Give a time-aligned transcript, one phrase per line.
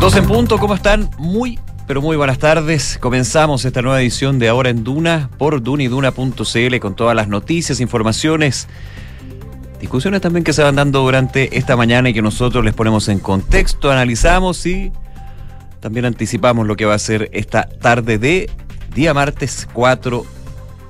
[0.00, 1.10] Dos en punto, ¿cómo están?
[1.18, 2.98] Muy, pero muy buenas tardes.
[3.00, 8.68] Comenzamos esta nueva edición de Ahora en Duna por duniduna.cl con todas las noticias, informaciones,
[9.80, 13.18] discusiones también que se van dando durante esta mañana y que nosotros les ponemos en
[13.18, 14.92] contexto, analizamos y
[15.80, 18.48] también anticipamos lo que va a ser esta tarde de
[18.94, 20.24] día martes 4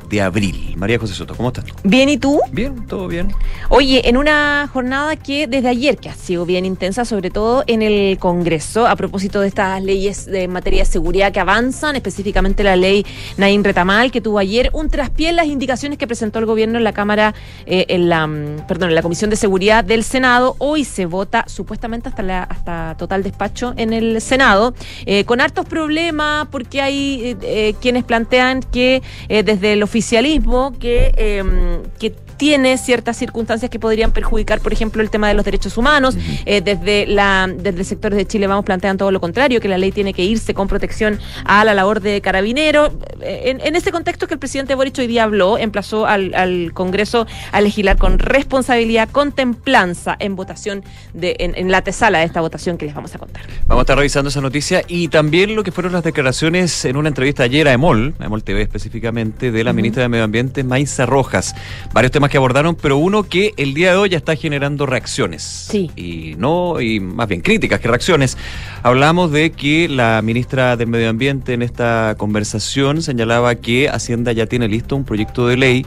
[0.09, 0.75] de abril.
[0.77, 1.65] María José Soto, ¿cómo estás?
[1.85, 2.41] Bien, ¿y tú?
[2.53, 3.33] Bien, todo bien.
[3.69, 7.83] Oye, en una jornada que desde ayer, que ha sido bien intensa, sobre todo en
[7.83, 12.77] el Congreso, a propósito de estas leyes de materia de seguridad que avanzan, específicamente la
[12.77, 13.05] ley
[13.37, 16.85] Nain Retamal, que tuvo ayer un traspié en las indicaciones que presentó el gobierno en
[16.85, 17.35] la Cámara,
[17.67, 20.57] eh, en la, mm, perdón, en la Comisión de Seguridad del Senado.
[20.59, 24.75] Hoy se vota supuestamente hasta la, hasta total despacho en el Senado,
[25.07, 31.83] eh, con hartos problemas, porque hay eh, quienes plantean que desde el oficialismo que, eh,
[31.99, 36.17] que tiene ciertas circunstancias que podrían perjudicar, por ejemplo, el tema de los derechos humanos.
[36.47, 39.93] Eh, desde, la, desde sectores de Chile vamos plantean todo lo contrario, que la ley
[39.93, 42.93] tiene que irse con protección a la labor de carabinero.
[43.21, 46.73] Eh, en, en ese contexto que el presidente Boric hoy día habló, emplazó al, al
[46.73, 52.25] Congreso a legislar con responsabilidad, con templanza en votación, de, en, en la tesala de
[52.25, 53.43] esta votación que les vamos a contar.
[53.67, 57.09] Vamos a estar revisando esa noticia y también lo que fueron las declaraciones en una
[57.09, 61.07] entrevista ayer a EMOL, a EMOL TV específicamente, de la ministra de Medio Ambiente, Maisa
[61.07, 61.55] Rojas.
[61.93, 65.43] Varios temas que abordaron, pero uno que el día de hoy ya está generando reacciones.
[65.43, 65.91] Sí.
[65.97, 68.37] Y no, y más bien críticas que reacciones.
[68.83, 74.47] Hablamos de que la ministra de Medio Ambiente en esta conversación señalaba que Hacienda ya
[74.47, 75.87] tiene listo un proyecto de ley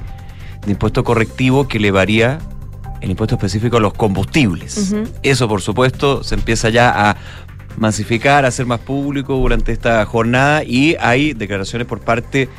[0.65, 2.39] de impuesto correctivo que elevaría
[3.01, 4.93] el impuesto específico a los combustibles.
[5.23, 7.17] Eso, por supuesto, se empieza ya a
[7.77, 12.49] masificar, a ser más público durante esta jornada y hay declaraciones por parte de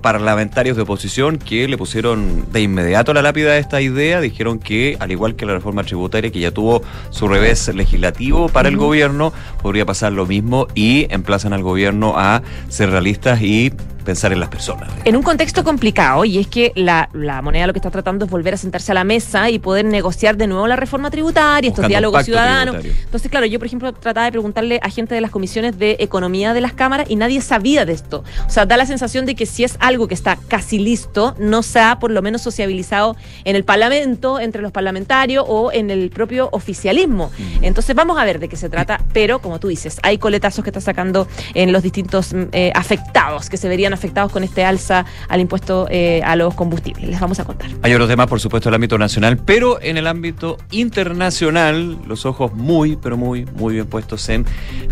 [0.00, 4.96] parlamentarios de oposición que le pusieron de inmediato la lápida a esta idea, dijeron que
[5.00, 9.32] al igual que la reforma tributaria que ya tuvo su revés legislativo para el gobierno,
[9.62, 13.72] podría pasar lo mismo y emplazan al gobierno a ser realistas y
[14.04, 14.90] pensar en las personas.
[15.04, 18.30] En un contexto complicado, y es que la, la moneda lo que está tratando es
[18.30, 21.82] volver a sentarse a la mesa y poder negociar de nuevo la reforma tributaria, estos
[21.82, 22.74] Buscando diálogos ciudadanos.
[22.76, 23.04] tributario.
[23.04, 26.52] Entonces, claro, yo, por ejemplo, trataba de preguntarle a gente de las comisiones de economía
[26.54, 28.24] de las cámaras y nadie sabía de esto.
[28.46, 31.62] O sea, da la sensación de que si es algo que está casi listo, no
[31.62, 36.10] se ha por lo menos sociabilizado en el Parlamento, entre los parlamentarios o en el
[36.10, 37.30] propio oficialismo.
[37.62, 40.70] Entonces, vamos a ver de qué se trata, pero como tú dices, hay coletazos que
[40.70, 45.06] está sacando en los distintos mm, eh, afectados, que se verían afectados con este alza
[45.28, 47.08] al impuesto eh, a los combustibles.
[47.08, 47.70] Les vamos a contar.
[47.82, 52.26] Hay otros temas, por supuesto, en el ámbito nacional, pero en el ámbito internacional, los
[52.26, 54.44] ojos muy, pero muy, muy bien puestos en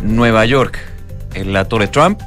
[0.02, 0.78] Nueva York,
[1.34, 2.20] en la Torre Trump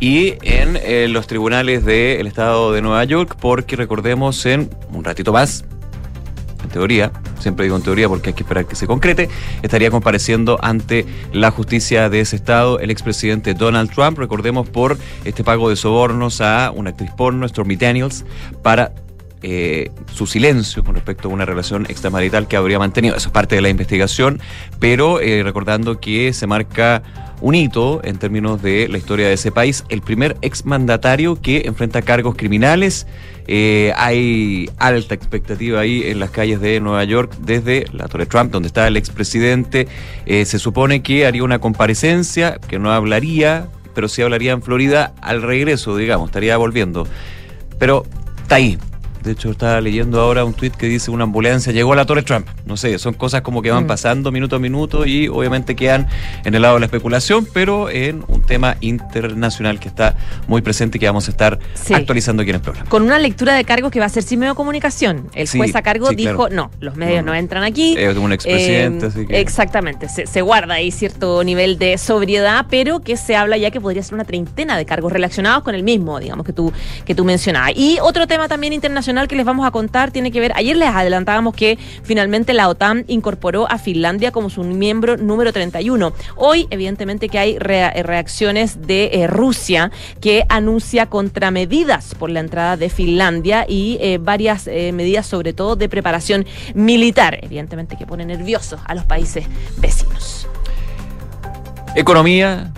[0.00, 5.32] y en eh, los tribunales del estado de Nueva York, porque recordemos en un ratito
[5.32, 5.64] más,
[6.72, 9.28] teoría, siempre digo en teoría porque hay que esperar que se concrete,
[9.62, 15.44] estaría compareciendo ante la justicia de ese estado el expresidente Donald Trump, recordemos por este
[15.44, 18.24] pago de sobornos a una actriz porno, Stormy Daniels,
[18.62, 18.92] para
[19.44, 23.16] eh, su silencio con respecto a una relación extramarital que habría mantenido.
[23.16, 24.40] Eso es parte de la investigación,
[24.78, 27.02] pero eh, recordando que se marca
[27.40, 32.02] un hito en términos de la historia de ese país, el primer exmandatario que enfrenta
[32.02, 33.08] cargos criminales.
[33.48, 38.52] Eh, hay alta expectativa ahí en las calles de Nueva York desde la Torre Trump,
[38.52, 39.88] donde está el expresidente.
[40.24, 45.42] Se supone que haría una comparecencia, que no hablaría, pero sí hablaría en Florida al
[45.42, 47.08] regreso, digamos, estaría volviendo.
[47.80, 48.04] Pero
[48.44, 48.78] está ahí.
[49.22, 52.22] De hecho, estaba leyendo ahora un tuit que dice una ambulancia llegó a la Torre
[52.22, 52.46] Trump.
[52.66, 53.86] No sé, son cosas como que van Mm.
[53.86, 56.08] pasando minuto a minuto y obviamente quedan
[56.44, 60.16] en el lado de la especulación, pero en un tema internacional que está
[60.48, 61.94] muy presente y que vamos a estar Sí.
[61.94, 62.88] actualizando aquí en el programa.
[62.90, 65.28] Con una lectura de cargos que va a ser sin medio de comunicación.
[65.34, 66.54] El Sí, juez a cargo sí, dijo, claro.
[66.54, 67.38] no, los medios No, no, no.
[67.38, 67.94] entran aquí.
[67.96, 69.40] Es un expresidente, Eh, así que.
[69.40, 73.80] Exactamente, se, se guarda ahí cierto nivel de sobriedad, pero que se habla ya que
[73.80, 76.72] podría ser una treintena de cargos relacionados con el mismo, digamos, que tú,
[77.04, 77.72] que tú mencionabas.
[77.76, 80.88] Y otro tema también internacional que les vamos a contar tiene que ver, ayer les
[80.88, 86.12] adelantábamos que finalmente la OTAN incorporó a Finlandia como su miembro número 31.
[86.36, 92.76] Hoy, evidentemente, que hay eh, reacciones de eh, Rusia que anuncia contramedidas por la entrada
[92.76, 98.80] de Finlandia y eh, varias medidas, sobre todo de preparación militar, evidentemente que pone nerviosos
[98.84, 100.48] a los países vecinos.
[101.94, 102.72] Economía,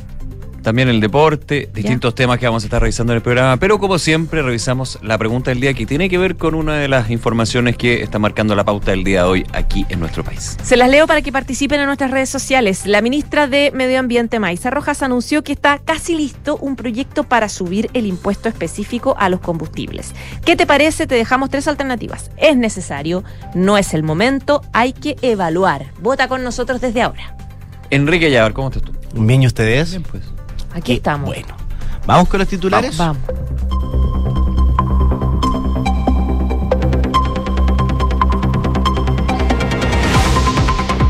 [0.65, 3.99] también el deporte, distintos temas que vamos a estar revisando en el programa, pero como
[3.99, 7.77] siempre revisamos la pregunta del día que tiene que ver con una de las informaciones
[7.77, 10.57] que está marcando la pauta del día de hoy aquí en nuestro país.
[10.63, 12.87] Se las leo para que participen en nuestras redes sociales.
[12.87, 17.51] La ministra de Medio Ambiente, Maisa Rojas, anunció que está casi listo un proyecto para
[17.51, 20.13] subir el impuesto específico a los combustibles.
[20.47, 21.07] ¿Qué te parece?
[21.07, 22.31] Te dejamos tres alternativas.
[22.39, 23.23] ¿Es necesario?
[23.55, 24.63] ¿No es el momento?
[24.73, 25.93] Hay que evaluar.
[26.01, 27.37] Vota con nosotros desde ahora.
[27.91, 28.93] Enrique Llavar, ¿cómo estás tú?
[29.15, 29.91] Bien, ¿y ustedes?
[29.91, 30.34] Bien, pues.
[30.75, 31.27] Aquí estamos.
[31.27, 31.55] Bueno,
[32.05, 32.97] ¿vamos con los titulares?
[32.97, 33.23] Vamos.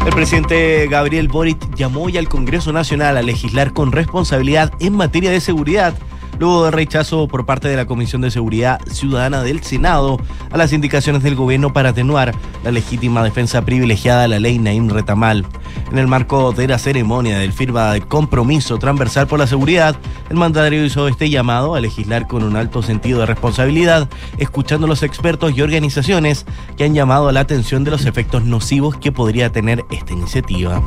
[0.06, 5.30] El presidente Gabriel Boric llamó hoy al Congreso Nacional a legislar con responsabilidad en materia
[5.30, 5.94] de seguridad,
[6.38, 10.18] luego de rechazo por parte de la Comisión de Seguridad Ciudadana del Senado
[10.50, 14.88] a las indicaciones del gobierno para atenuar la legítima defensa privilegiada de la ley Naim
[14.88, 15.46] Retamal.
[15.90, 19.96] En el marco de la ceremonia del firma del compromiso transversal por la seguridad,
[20.30, 24.08] el mandatario hizo este llamado a legislar con un alto sentido de responsabilidad,
[24.38, 26.46] escuchando a los expertos y organizaciones
[26.76, 30.82] que han llamado la atención de los efectos nocivos que podría tener esta iniciativa.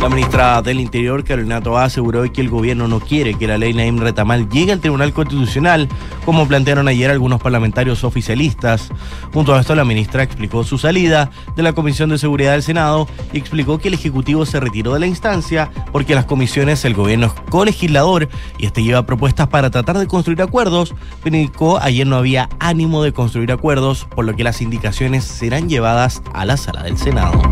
[0.00, 3.74] La ministra del Interior, Carolina Toá, aseguró que el gobierno no quiere que la ley
[3.74, 5.88] Naim Retamal llegue al Tribunal Constitucional,
[6.24, 8.88] como plantearon ayer algunos parlamentarios oficialistas.
[9.34, 13.08] Junto a esto, la ministra explicó su salida de la Comisión de Seguridad del Senado
[13.34, 17.26] y explicó que el Ejecutivo se retiró de la instancia porque las comisiones, el gobierno
[17.26, 22.16] es colegislador y este lleva propuestas para tratar de construir acuerdos, pero indicó ayer no
[22.16, 26.84] había ánimo de construir acuerdos, por lo que las indicaciones serán llevadas a la sala
[26.84, 27.42] del Senado.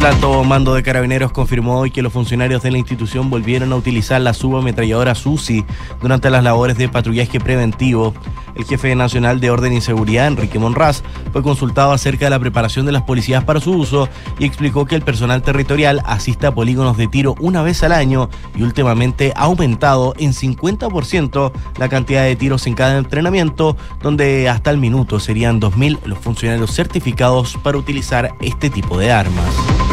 [0.00, 3.76] El alto mando de carabineros confirmó hoy que los funcionarios de la institución volvieron a
[3.76, 5.66] utilizar la subametralladora SUSI
[6.00, 8.14] durante las labores de patrullaje preventivo.
[8.54, 11.02] El jefe nacional de Orden y Seguridad, Enrique Monraz,
[11.32, 14.08] fue consultado acerca de la preparación de las policías para su uso
[14.38, 18.30] y explicó que el personal territorial asiste a polígonos de tiro una vez al año
[18.56, 24.70] y últimamente ha aumentado en 50% la cantidad de tiros en cada entrenamiento, donde hasta
[24.70, 29.89] el minuto serían 2.000 los funcionarios certificados para utilizar este tipo de armas.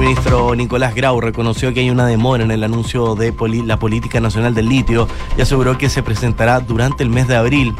[0.00, 3.34] Ministro Nicolás Grau reconoció que hay una demora en el anuncio de
[3.66, 5.06] la política nacional del litio
[5.36, 7.74] y aseguró que se presentará durante el mes de abril.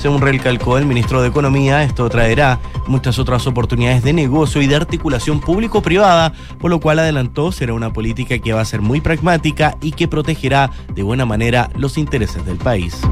[0.00, 4.76] Según recalcó el ministro de Economía, esto traerá muchas otras oportunidades de negocio y de
[4.76, 9.76] articulación público-privada, por lo cual adelantó será una política que va a ser muy pragmática
[9.82, 13.02] y que protegerá de buena manera los intereses del país.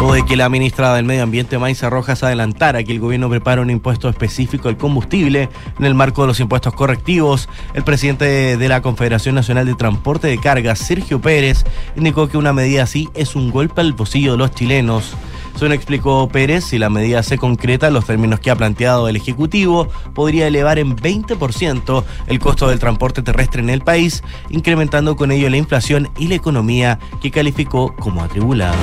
[0.00, 3.60] Luego de que la ministra del Medio Ambiente, Maisa Rojas, adelantara que el gobierno prepara
[3.60, 8.68] un impuesto específico al combustible en el marco de los impuestos correctivos, el presidente de
[8.70, 11.66] la Confederación Nacional de Transporte de Cargas, Sergio Pérez,
[11.96, 15.14] indicó que una medida así es un golpe al bolsillo de los chilenos.
[15.56, 19.16] Según explicó Pérez, si la medida se concreta en los términos que ha planteado el
[19.16, 25.30] Ejecutivo, podría elevar en 20% el costo del transporte terrestre en el país, incrementando con
[25.30, 28.78] ello la inflación y la economía que calificó como atribulada.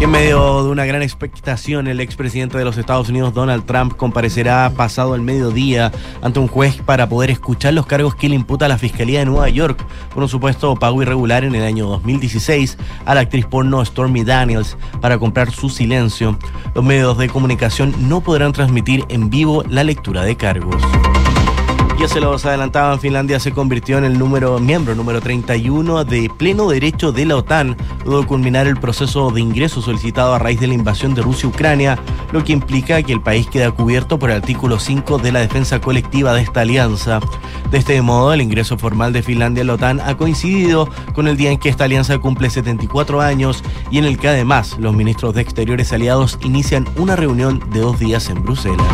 [0.00, 3.94] Y en medio de una gran expectación, el expresidente de los Estados Unidos, Donald Trump,
[3.96, 8.66] comparecerá pasado el mediodía ante un juez para poder escuchar los cargos que le imputa
[8.66, 12.76] a la Fiscalía de Nueva York por un supuesto pago irregular en el año 2016
[13.06, 16.36] a la actriz porno Stormy Daniels para comprar su silencio.
[16.74, 20.82] Los medios de comunicación no podrán transmitir en vivo la lectura de cargos.
[22.04, 26.68] Ya se los adelantaban, Finlandia se convirtió en el número, miembro número 31 de pleno
[26.68, 30.74] derecho de la OTAN, luego culminar el proceso de ingreso solicitado a raíz de la
[30.74, 31.98] invasión de Rusia a Ucrania,
[32.30, 35.80] lo que implica que el país queda cubierto por el artículo 5 de la defensa
[35.80, 37.20] colectiva de esta alianza.
[37.70, 41.38] De este modo, el ingreso formal de Finlandia a la OTAN ha coincidido con el
[41.38, 45.32] día en que esta alianza cumple 74 años y en el que además los ministros
[45.32, 48.86] de Exteriores aliados inician una reunión de dos días en Bruselas.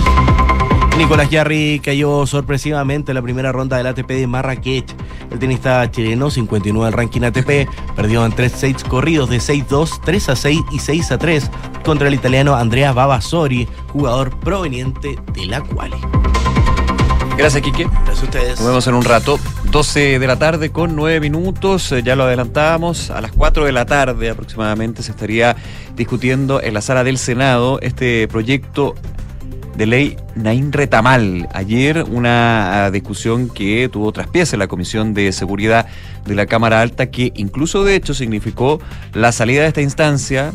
[1.00, 4.84] Nicolás Yarri cayó sorpresivamente en la primera ronda del ATP de Marrakech.
[5.30, 7.66] El tenista chileno, 59 del ranking ATP,
[7.96, 11.50] perdió en tres sets corridos de 6-2, 3-6 y 6-3
[11.84, 15.96] contra el italiano Andrea Babasori, jugador proveniente de la Quali.
[17.38, 17.84] Gracias, Quique.
[18.04, 18.58] Gracias a ustedes.
[18.58, 19.40] Nos vemos en un rato.
[19.70, 23.10] 12 de la tarde con 9 minutos, eh, ya lo adelantábamos.
[23.10, 25.56] A las 4 de la tarde aproximadamente se estaría
[25.96, 28.94] discutiendo en la sala del Senado este proyecto
[29.80, 31.48] de ley Nain Retamal.
[31.54, 35.86] Ayer una ah, discusión que tuvo traspiés en la Comisión de Seguridad
[36.26, 38.78] de la Cámara Alta que incluso de hecho significó
[39.14, 40.52] la salida de esta instancia.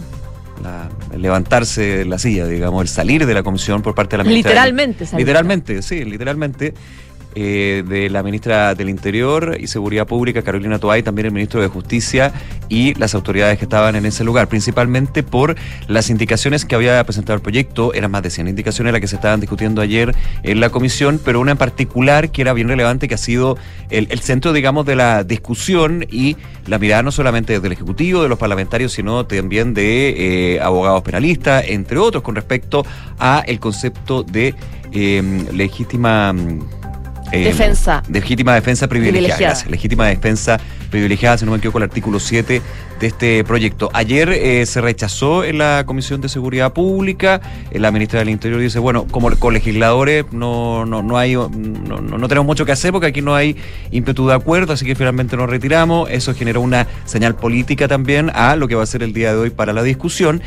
[0.64, 4.18] la- el levantarse de la silla, digamos, el salir de la comisión por parte de
[4.20, 4.52] la ministra.
[4.52, 5.06] Literalmente.
[5.18, 6.74] Literalmente, sí, literalmente.
[7.36, 11.68] Eh, de la ministra del Interior y Seguridad Pública, Carolina Toay, también el ministro de
[11.68, 12.34] Justicia
[12.70, 15.56] y las autoridades que estaban en ese lugar, principalmente por
[15.88, 17.94] las indicaciones que había presentado el proyecto.
[17.94, 21.40] Eran más de 100 indicaciones las que se estaban discutiendo ayer en la comisión, pero
[21.40, 23.58] una en particular que era bien relevante, que ha sido
[23.90, 26.38] el, el centro, digamos, de la discusión y
[26.68, 31.66] la mirada no solamente del Ejecutivo, de los parlamentarios, sino también de eh, abogados penalistas,
[31.68, 32.86] entre otros, con respecto
[33.20, 34.56] a el concepto de
[34.92, 36.34] eh, legítima
[37.42, 38.04] eh, Defensa.
[38.10, 39.20] Legítima defensa privilegiada.
[39.20, 39.54] Privilegiada.
[39.54, 39.72] gracias.
[39.72, 42.62] Legítima defensa privilegiada, si no me equivoco, el artículo 7
[43.00, 43.90] de este proyecto.
[43.94, 47.42] Ayer eh, se rechazó en la Comisión de Seguridad Pública.
[47.72, 52.46] eh, la ministra del Interior dice, bueno, como colegisladores no, no, no hay no, tenemos
[52.46, 53.58] mucho que hacer porque aquí no hay
[53.92, 56.10] ímpetu de acuerdo, así que finalmente nos retiramos.
[56.10, 59.40] Eso generó una señal política también a lo que va a ser el día de
[59.40, 60.42] hoy para la discusión.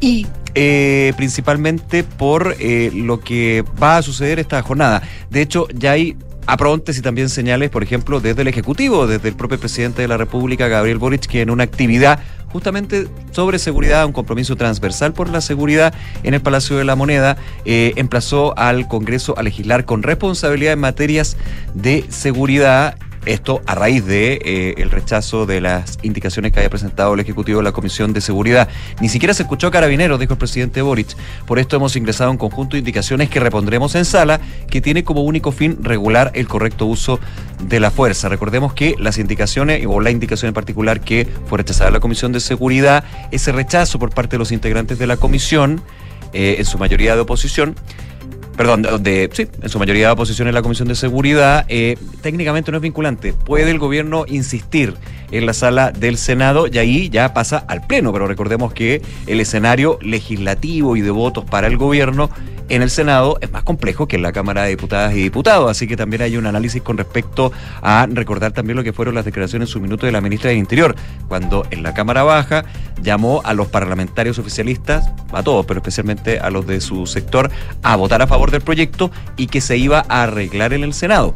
[0.00, 5.02] Y eh, principalmente por lo que va a suceder esta jornada.
[5.30, 9.34] De hecho, ya hay aprontes y también señales, por ejemplo, desde el Ejecutivo, desde el
[9.34, 12.20] propio presidente de la República, Gabriel Boric, que en una actividad
[12.54, 17.36] justamente sobre seguridad, un compromiso transversal por la seguridad en el Palacio de la Moneda,
[17.64, 21.36] eh, emplazó al Congreso a legislar con responsabilidad en materias
[21.74, 22.96] de seguridad.
[23.26, 27.58] Esto a raíz de eh, el rechazo de las indicaciones que había presentado el Ejecutivo
[27.58, 28.68] de la Comisión de Seguridad.
[29.00, 31.16] Ni siquiera se escuchó Carabineros, dijo el presidente Boric.
[31.46, 35.22] Por esto hemos ingresado un conjunto de indicaciones que repondremos en sala, que tiene como
[35.22, 37.18] único fin regular el correcto uso
[37.62, 38.28] de la fuerza.
[38.28, 42.40] Recordemos que las indicaciones, o la indicación en particular que fue rechazada la Comisión de
[42.40, 45.80] Seguridad, ese rechazo por parte de los integrantes de la comisión,
[46.34, 47.74] eh, en su mayoría de oposición,
[48.56, 52.70] Perdón, de, sí, en su mayoría de oposición en la Comisión de Seguridad, eh, técnicamente
[52.70, 53.32] no es vinculante.
[53.32, 54.94] Puede el gobierno insistir
[55.34, 59.40] en la sala del Senado y ahí ya pasa al Pleno, pero recordemos que el
[59.40, 62.30] escenario legislativo y de votos para el gobierno
[62.68, 65.86] en el Senado es más complejo que en la Cámara de Diputadas y Diputados, así
[65.86, 69.68] que también hay un análisis con respecto a recordar también lo que fueron las declaraciones
[69.68, 70.94] en su minuto de la ministra del Interior,
[71.28, 72.64] cuando en la Cámara Baja
[73.02, 77.50] llamó a los parlamentarios oficialistas, a todos, pero especialmente a los de su sector,
[77.82, 81.34] a votar a favor del proyecto y que se iba a arreglar en el Senado.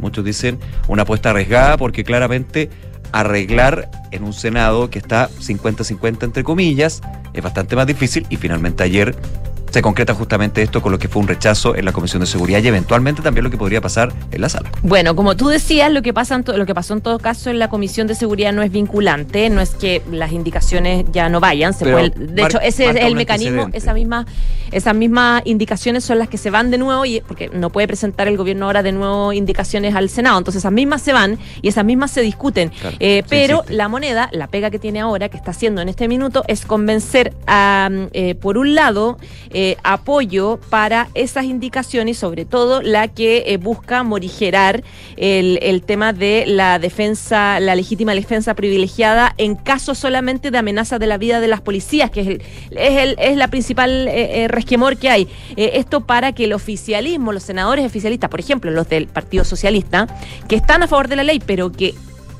[0.00, 2.70] Muchos dicen una apuesta arriesgada porque claramente
[3.20, 7.00] arreglar en un Senado que está 50-50 entre comillas
[7.32, 9.14] es bastante más difícil y finalmente ayer
[9.70, 12.62] se concreta justamente esto con lo que fue un rechazo en la Comisión de Seguridad
[12.62, 14.70] y eventualmente también lo que podría pasar en la sala.
[14.82, 17.58] Bueno, como tú decías, lo que pasa en lo que pasó en todo caso en
[17.58, 21.74] la Comisión de Seguridad no es vinculante, no es que las indicaciones ya no vayan,
[21.74, 24.26] se puede- de hecho ese es el mecanismo, esa misma
[24.72, 28.26] esas mismas indicaciones son las que se van de nuevo y porque no puede presentar
[28.28, 31.84] el gobierno ahora de nuevo indicaciones al Senado, entonces esas mismas se van y esas
[31.84, 32.70] mismas se discuten.
[32.70, 36.08] Claro, Eh, pero la moneda, la pega que tiene ahora, que está haciendo en este
[36.08, 39.18] minuto, es convencer a, mm, eh, por un lado,
[39.50, 44.82] eh, apoyo para esas indicaciones sobre todo la que eh, busca morigerar
[45.16, 50.98] el, el tema de la defensa, la legítima defensa privilegiada en caso solamente de amenaza
[50.98, 52.42] de la vida de las policías, que es, el,
[52.72, 55.28] es, el- es la principal eh, eh, resquemor que hay.
[55.56, 60.06] Eh, esto para que el oficialismo, los senadores oficialistas, por ejemplo, los del Partido Socialista,
[60.48, 61.94] que están a favor de la ley, pero que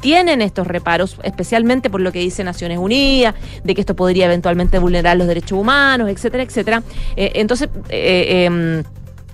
[0.07, 3.35] tienen estos reparos, especialmente por lo que dice Naciones Unidas,
[3.65, 6.85] de que esto podría eventualmente vulnerar los derechos humanos, etcétera, etcétera.
[7.17, 8.85] Eh, entonces, eh, em,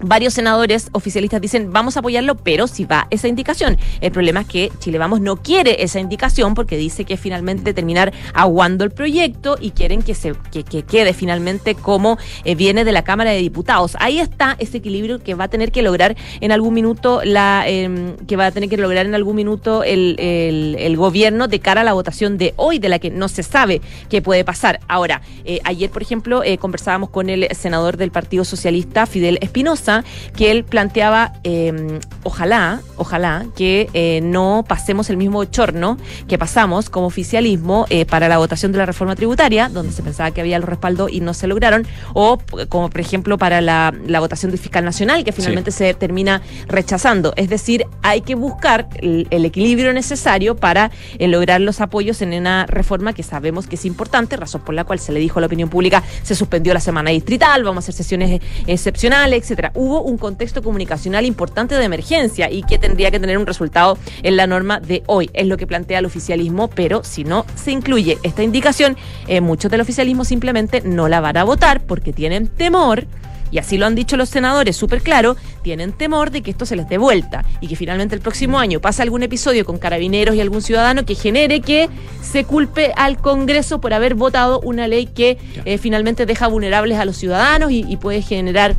[0.02, 3.78] Varios senadores oficialistas dicen vamos a apoyarlo, pero si va esa indicación.
[4.00, 8.12] El problema es que Chile Vamos no quiere esa indicación porque dice que finalmente terminar
[8.34, 12.92] aguando el proyecto y quieren que se que, que quede finalmente como eh, viene de
[12.92, 13.96] la Cámara de Diputados.
[14.00, 18.16] Ahí está ese equilibrio que va a tener que lograr en algún minuto la em,
[18.26, 21.82] que va a tener que lograr en algún minuto el, el- el gobierno de cara
[21.82, 24.80] a la votación de hoy, de la que no se sabe qué puede pasar.
[24.88, 29.91] Ahora, eh, ayer, por ejemplo, eh, conversábamos con el senador del Partido Socialista, Fidel Espinosa,
[30.36, 36.90] que él planteaba, eh, ojalá, ojalá que eh, no pasemos el mismo chorno que pasamos
[36.90, 40.58] como oficialismo eh, para la votación de la reforma tributaria, donde se pensaba que había
[40.58, 44.60] los respaldos y no se lograron, o como por ejemplo para la, la votación del
[44.60, 47.32] fiscal nacional, que finalmente se termina rechazando.
[47.36, 52.32] Es decir, hay que buscar el, el equilibrio necesario para eh, lograr los apoyos en
[52.32, 55.40] una reforma que sabemos que es importante, razón por la cual se le dijo a
[55.40, 59.72] la opinión pública, se suspendió la semana distrital, vamos a hacer sesiones excepcionales, etcétera.
[59.82, 64.36] Hubo un contexto comunicacional importante de emergencia y que tendría que tener un resultado en
[64.36, 65.28] la norma de hoy.
[65.34, 68.96] Es lo que plantea el oficialismo, pero si no se incluye esta indicación,
[69.26, 73.08] eh, muchos del oficialismo simplemente no la van a votar porque tienen temor
[73.50, 76.76] y así lo han dicho los senadores súper claro, tienen temor de que esto se
[76.76, 80.40] les dé vuelta y que finalmente el próximo año pase algún episodio con carabineros y
[80.40, 81.90] algún ciudadano que genere que
[82.22, 87.04] se culpe al Congreso por haber votado una ley que eh, finalmente deja vulnerables a
[87.04, 88.74] los ciudadanos y, y puede generar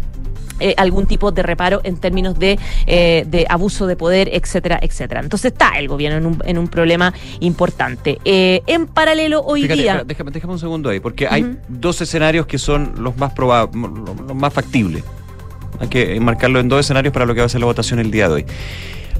[0.59, 5.21] eh, algún tipo de reparo en términos de, eh, de abuso de poder, etcétera, etcétera.
[5.21, 8.19] Entonces está el gobierno en un, en un problema importante.
[8.25, 10.03] Eh, en paralelo, hoy Fíjate, día...
[10.05, 14.35] déjame, déjame un segundo ahí, porque hay dos escenarios que son los más probables, los
[14.35, 15.03] más factibles.
[15.79, 18.11] Hay que enmarcarlo en dos escenarios para lo que va a ser la votación el
[18.11, 18.45] día de hoy.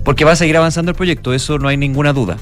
[0.04, 2.38] Porque va a seguir avanzando el proyecto, eso no hay ninguna duda.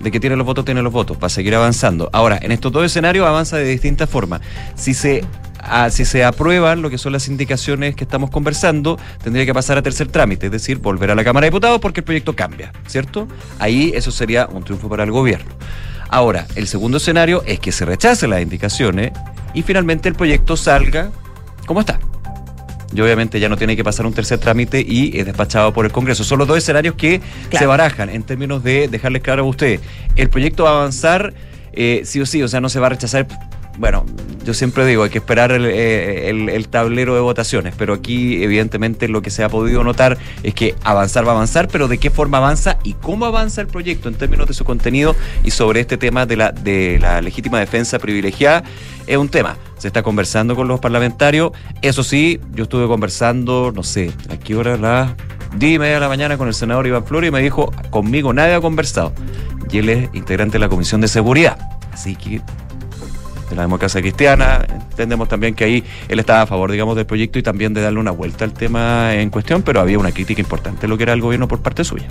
[0.00, 2.08] De que tiene los votos, tiene los votos, va a seguir avanzando.
[2.12, 4.40] Ahora, en estos dos escenarios avanza de distintas formas.
[4.74, 5.24] Si se
[5.62, 9.76] a- si se aprueban lo que son las indicaciones que estamos conversando, tendría que pasar
[9.76, 12.72] a tercer trámite, es decir, volver a la Cámara de Diputados porque el proyecto cambia,
[12.86, 13.28] ¿cierto?
[13.58, 15.50] Ahí eso sería un triunfo para el gobierno.
[16.08, 19.12] Ahora, el segundo escenario es que se rechacen las indicaciones
[19.52, 21.10] y finalmente el proyecto salga
[21.66, 22.00] como está.
[22.94, 25.92] Y obviamente ya no tiene que pasar un tercer trámite y es despachado por el
[25.92, 26.24] Congreso.
[26.24, 27.58] Son los dos escenarios que Claro.
[27.58, 29.80] se barajan en términos de dejarles claro a ustedes.
[30.16, 31.32] El proyecto va a avanzar
[31.72, 33.28] eh, sí o sí, o sea, no se va a rechazar.
[33.78, 34.04] Bueno,
[34.44, 38.42] yo siempre digo, hay que esperar el, eh, el- el tablero de votaciones, pero aquí
[38.42, 41.96] evidentemente lo que se ha podido notar es que avanzar va a avanzar, pero de
[41.98, 45.78] qué forma avanza y cómo avanza el proyecto en términos de su contenido y sobre
[45.80, 48.64] este tema de la, de la legítima defensa privilegiada
[49.10, 49.56] es un tema.
[49.76, 51.50] Se está conversando con los parlamentarios.
[51.82, 55.16] Eso sí, yo estuve conversando, no sé, ¿a qué hora?
[55.56, 58.32] 10 y media de la mañana con el senador Iván Flores y me dijo, conmigo
[58.32, 59.12] nadie ha conversado.
[59.68, 61.58] Y él es integrante de la Comisión de Seguridad.
[61.92, 62.40] Así que
[63.50, 64.64] de la democracia cristiana.
[64.90, 68.00] Entendemos también que ahí él estaba a favor, digamos, del proyecto y también de darle
[68.00, 71.20] una vuelta al tema en cuestión, pero había una crítica importante lo que era el
[71.20, 72.06] gobierno por parte suya.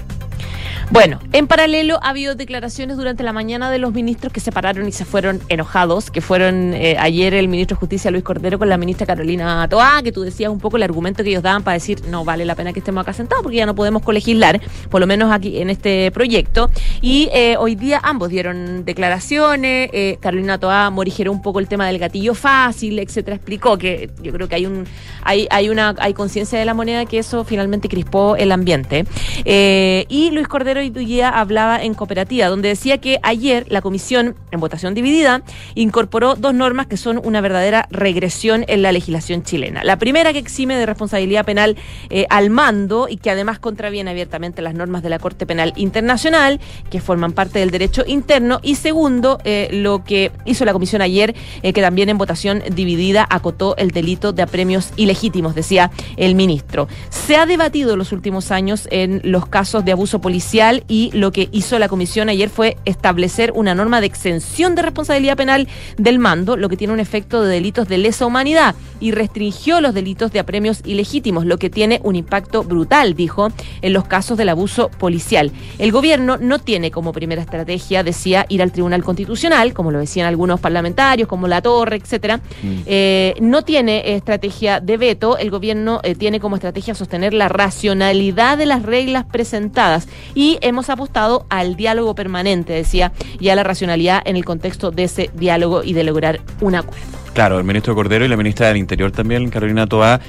[0.91, 4.87] Bueno, en paralelo ha habido declaraciones durante la mañana de los ministros que se pararon
[4.87, 8.69] y se fueron enojados, que fueron eh, ayer el ministro de Justicia Luis Cordero con
[8.69, 11.75] la ministra Carolina Toá, que tú decías un poco el argumento que ellos daban para
[11.75, 14.99] decir no vale la pena que estemos acá sentados porque ya no podemos colegislar, por
[14.99, 16.71] lo menos aquí en este proyecto.
[17.01, 20.89] Y eh, hoy día ambos dieron declaraciones, eh, Carolina Toá
[21.31, 24.85] un poco el tema del gatillo fácil, etcétera, explicó que yo creo que hay un
[25.23, 29.05] hay, hay una hay conciencia de la moneda que eso finalmente crispó el ambiente.
[29.45, 34.35] Eh, y Luis Cordero hoy día hablaba en cooperativa, donde decía que ayer la comisión,
[34.51, 35.41] en votación dividida,
[35.75, 39.83] incorporó dos normas que son una verdadera regresión en la legislación chilena.
[39.83, 41.75] La primera que exime de responsabilidad penal
[42.09, 46.59] eh, al mando y que además contraviene abiertamente las normas de la Corte Penal Internacional,
[46.89, 48.59] que forman parte del derecho interno.
[48.63, 53.27] Y segundo, eh, lo que hizo la comisión ayer, eh, que también en votación dividida
[53.29, 56.87] acotó el delito de apremios ilegítimos, decía el ministro.
[57.09, 61.31] Se ha debatido en los últimos años en los casos de abuso policial y lo
[61.31, 66.19] que hizo la comisión ayer fue establecer una norma de exención de responsabilidad penal del
[66.19, 70.31] mando, lo que tiene un efecto de delitos de lesa humanidad y restringió los delitos
[70.31, 73.49] de apremios ilegítimos, lo que tiene un impacto brutal, dijo,
[73.81, 75.51] en los casos del abuso policial.
[75.77, 80.27] El gobierno no tiene como primera estrategia, decía, ir al Tribunal Constitucional, como lo decían
[80.27, 82.39] algunos parlamentarios, como La Torre, etcétera.
[82.85, 88.57] Eh, no tiene estrategia de veto, el gobierno eh, tiene como estrategia sostener la racionalidad
[88.57, 94.21] de las reglas presentadas y hemos apostado al diálogo permanente, decía, y a la racionalidad
[94.25, 97.05] en el contexto de ese diálogo y de lograr un acuerdo.
[97.33, 100.19] Claro, el ministro Cordero y la ministra del Interior también, Carolina Toá.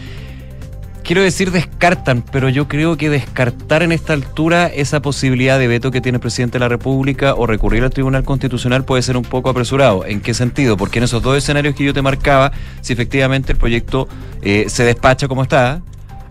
[1.10, 5.90] Quiero decir descartan, pero yo creo que descartar en esta altura esa posibilidad de veto
[5.90, 9.24] que tiene el presidente de la República o recurrir al Tribunal Constitucional puede ser un
[9.24, 10.06] poco apresurado.
[10.06, 10.76] ¿En qué sentido?
[10.76, 14.06] Porque en esos dos escenarios que yo te marcaba, si efectivamente el proyecto
[14.40, 15.82] eh, se despacha como está,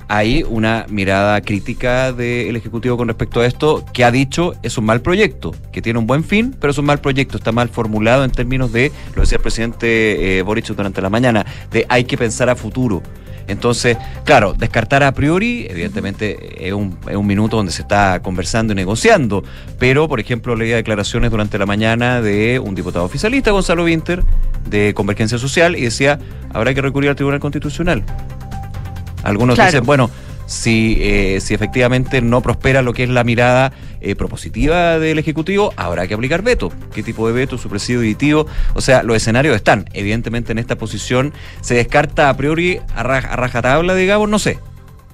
[0.08, 4.86] hay una mirada crítica del Ejecutivo con respecto a esto, que ha dicho es un
[4.86, 8.24] mal proyecto, que tiene un buen fin, pero es un mal proyecto, está mal formulado
[8.24, 12.18] en términos de, lo decía el presidente eh, Boric durante la mañana, de hay que
[12.18, 13.04] pensar a futuro.
[13.50, 18.74] Entonces, claro, descartar a priori, evidentemente es un, es un minuto donde se está conversando
[18.74, 19.44] y negociando,
[19.78, 24.24] pero, por ejemplo, leía declaraciones durante la mañana de un diputado oficialista, Gonzalo Winter,
[24.70, 26.20] de Convergencia Social, y decía,
[26.54, 28.04] habrá que recurrir al Tribunal Constitucional.
[29.24, 29.72] Algunos Claro.
[29.72, 30.10] dicen, bueno,
[30.46, 35.74] si, eh, si efectivamente no prospera lo que es la mirada eh, propositiva del Ejecutivo,
[35.76, 36.72] habrá que aplicar veto.
[36.94, 37.58] ¿Qué tipo de veto?
[37.58, 38.48] Supresivo editivo.
[38.74, 39.86] O sea, los escenarios están.
[39.94, 44.60] Evidentemente en esta posición se descarta a priori a, ra- a rajatabla, digamos, no sé.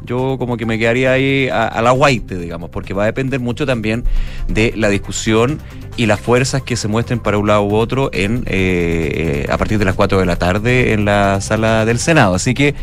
[0.03, 3.39] Yo como que me quedaría ahí a, a la guaite, digamos, porque va a depender
[3.39, 4.03] mucho también
[4.47, 5.59] de la discusión
[5.97, 9.79] y las fuerzas que se muestren para un lado u otro en eh, a partir
[9.79, 12.35] de las 4 de la tarde en la sala del Senado.
[12.35, 12.75] Así que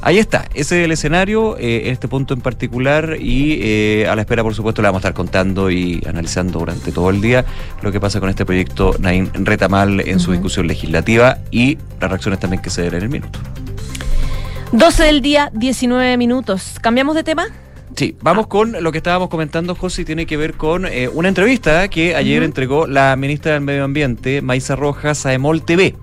[0.00, 4.22] Ahí está, ese es el escenario, eh, este punto en particular, y eh, a la
[4.22, 7.44] espera, por supuesto, le vamos a estar contando y analizando durante todo el día
[7.82, 12.38] lo que pasa con este proyecto Nain Retamal en su discusión legislativa y las reacciones
[12.38, 13.40] también que se den en el minuto.
[14.72, 16.76] 12 del día, 19 minutos.
[16.80, 17.46] ¿Cambiamos de tema?
[17.96, 21.28] Sí, vamos con lo que estábamos comentando, José, y tiene que ver con eh, una
[21.28, 25.96] entrevista que ayer entregó la ministra del Medio Ambiente, Maisa Rojas, a Emol TV.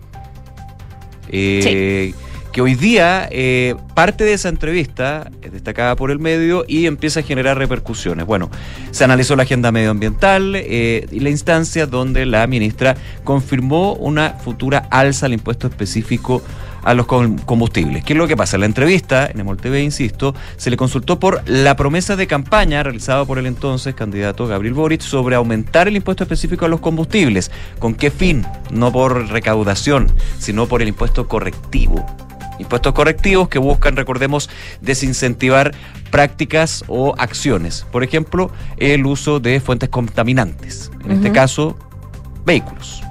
[1.29, 2.13] Eh,
[2.55, 7.19] Que hoy día eh, parte de esa entrevista es destacada por el medio y empieza
[7.19, 8.25] a generar repercusiones.
[8.25, 8.49] Bueno,
[8.91, 14.87] se analizó la agenda medioambiental eh, y la instancia donde la ministra confirmó una futura
[14.89, 16.41] alza al impuesto específico
[16.85, 18.05] a los com- combustibles.
[18.05, 18.55] ¿Qué es lo que pasa?
[18.55, 22.83] En la entrevista, en Emol TV, insisto, se le consultó por la promesa de campaña
[22.83, 27.51] realizada por el entonces candidato Gabriel Boric sobre aumentar el impuesto específico a los combustibles.
[27.79, 28.45] ¿Con qué fin?
[28.71, 30.07] No por recaudación,
[30.39, 32.05] sino por el impuesto correctivo.
[32.59, 34.49] Impuestos correctivos que buscan, recordemos,
[34.81, 35.73] desincentivar
[36.11, 37.85] prácticas o acciones.
[37.91, 40.91] Por ejemplo, el uso de fuentes contaminantes.
[41.03, 41.77] En este caso,
[42.45, 43.04] vehículos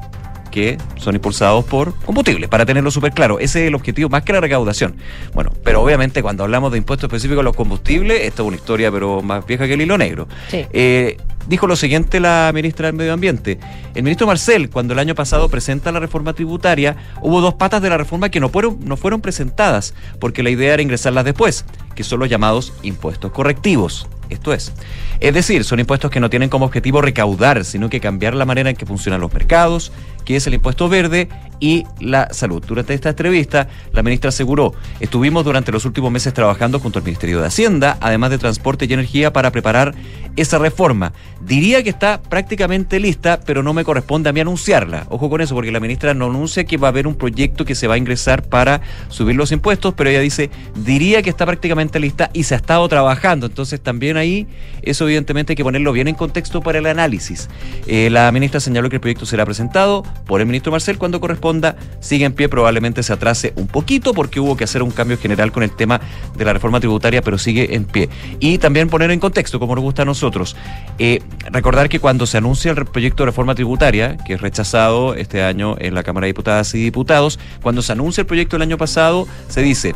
[0.54, 3.40] que son impulsados por combustible, para tenerlo súper claro.
[3.40, 4.94] Ese es el objetivo, más que la recaudación.
[5.34, 8.92] Bueno, pero obviamente cuando hablamos de impuestos específicos a los combustibles, esta es una historia
[8.92, 10.28] pero más vieja que el hilo negro.
[10.48, 10.64] Sí.
[10.72, 11.16] Eh,
[11.48, 13.58] dijo lo siguiente la ministra del Medio Ambiente.
[13.96, 17.90] El ministro Marcel, cuando el año pasado presenta la reforma tributaria, hubo dos patas de
[17.90, 21.64] la reforma que no fueron, no fueron presentadas, porque la idea era ingresarlas después,
[21.96, 24.06] que son los llamados impuestos correctivos.
[24.30, 24.72] Esto es.
[25.20, 28.70] Es decir, son impuestos que no tienen como objetivo recaudar, sino que cambiar la manera
[28.70, 29.92] en que funcionan los mercados,
[30.24, 31.28] que es el impuesto verde
[31.60, 32.62] y la salud.
[32.66, 37.40] Durante esta entrevista, la ministra aseguró, estuvimos durante los últimos meses trabajando junto al Ministerio
[37.40, 39.94] de Hacienda, además de Transporte y Energía, para preparar
[40.36, 41.12] esa reforma.
[41.40, 45.06] Diría que está prácticamente lista, pero no me corresponde a mí anunciarla.
[45.10, 47.74] Ojo con eso, porque la ministra no anuncia que va a haber un proyecto que
[47.74, 52.00] se va a ingresar para subir los impuestos, pero ella dice, diría que está prácticamente
[52.00, 53.46] lista y se ha estado trabajando.
[53.46, 54.46] Entonces también ahí,
[54.82, 57.48] eso evidentemente hay que ponerlo bien en contexto para el análisis.
[57.86, 61.76] Eh, la ministra señaló que el proyecto será presentado por el ministro Marcel cuando corresponda.
[62.00, 65.52] Sigue en pie, probablemente se atrase un poquito porque hubo que hacer un cambio general
[65.52, 66.00] con el tema
[66.36, 68.08] de la reforma tributaria, pero sigue en pie.
[68.40, 70.56] Y también poner en contexto, como nos gusta a nosotros.
[70.98, 75.42] Eh, recordar que cuando se anuncia el proyecto de reforma tributaria, que es rechazado este
[75.42, 78.78] año en la Cámara de Diputadas y Diputados, cuando se anuncia el proyecto el año
[78.78, 79.94] pasado, se dice,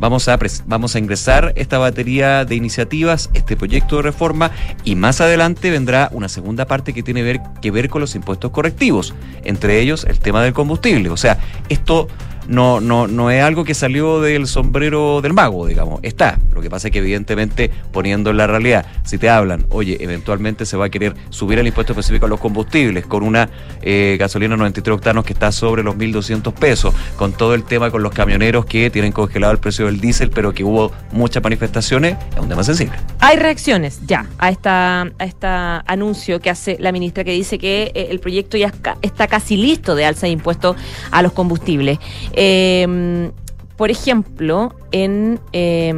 [0.00, 4.50] Vamos a, vamos a ingresar esta batería de iniciativas, este proyecto de reforma,
[4.84, 8.50] y más adelante vendrá una segunda parte que tiene ver, que ver con los impuestos
[8.50, 11.10] correctivos, entre ellos el tema del combustible.
[11.10, 12.08] O sea, esto
[12.48, 16.00] no, no, no es algo que salió del sombrero del mago, digamos.
[16.02, 16.38] Está.
[16.52, 20.66] Lo que pasa es que evidentemente poniendo en la realidad, si te hablan, oye, eventualmente
[20.66, 23.48] se va a querer subir el impuesto específico a los combustibles con una
[23.82, 28.02] eh, gasolina 93 octanos que está sobre los 1.200 pesos, con todo el tema con
[28.02, 32.40] los camioneros que tienen congelado el precio del diésel, pero que hubo muchas manifestaciones, es
[32.40, 32.96] un tema sensible.
[33.20, 37.92] Hay reacciones ya a esta a este anuncio que hace la ministra que dice que
[37.94, 40.76] eh, el proyecto ya está casi listo de alza de impuestos
[41.10, 41.98] a los combustibles.
[42.40, 43.32] Eh,
[43.78, 45.40] por ejemplo, en...
[45.54, 45.94] eh,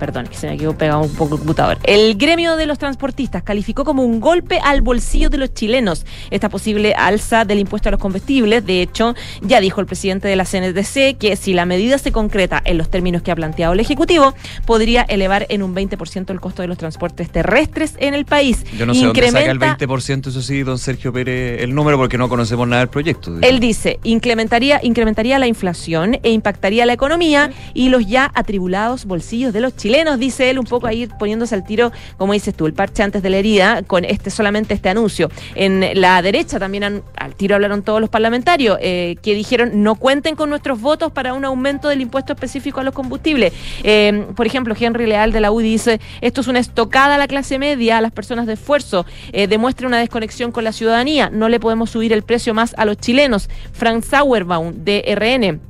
[0.00, 1.76] perdón, que se me quedó pegado un poco el computador.
[1.82, 6.48] El gremio de los transportistas calificó como un golpe al bolsillo de los chilenos esta
[6.48, 8.64] posible alza del impuesto a los combustibles.
[8.64, 12.62] De hecho, ya dijo el presidente de la CNTC que si la medida se concreta
[12.64, 14.32] en los términos que ha planteado el Ejecutivo,
[14.64, 18.64] podría elevar en un 20% el costo de los transportes terrestres en el país.
[18.78, 21.98] Yo no sé dónde saca el Incrementa- 20%, eso sí, don Sergio Pérez, el número,
[21.98, 23.36] porque no conocemos nada del proyecto.
[23.42, 29.52] Él dice, incrementaría, incrementaría la inflación e impactaría la economía y los ya atribulados bolsillos
[29.52, 32.72] de los chilenos, dice él, un poco ahí poniéndose al tiro, como dices tú, el
[32.72, 35.30] parche antes de la herida, con este solamente este anuncio.
[35.54, 39.94] En la derecha también han- al tiro hablaron todos los parlamentarios, eh, que dijeron no
[39.94, 43.52] cuenten con nuestros votos para un aumento del impuesto específico a los combustibles.
[43.82, 47.28] Eh, por ejemplo, Henry Leal de la UDI dice, esto es una estocada a la
[47.28, 51.48] clase media, a las personas de esfuerzo, eh, demuestra una desconexión con la ciudadanía, no
[51.48, 53.48] le podemos subir el precio más a los chilenos.
[53.72, 55.69] Frank Sauerbaum de RN.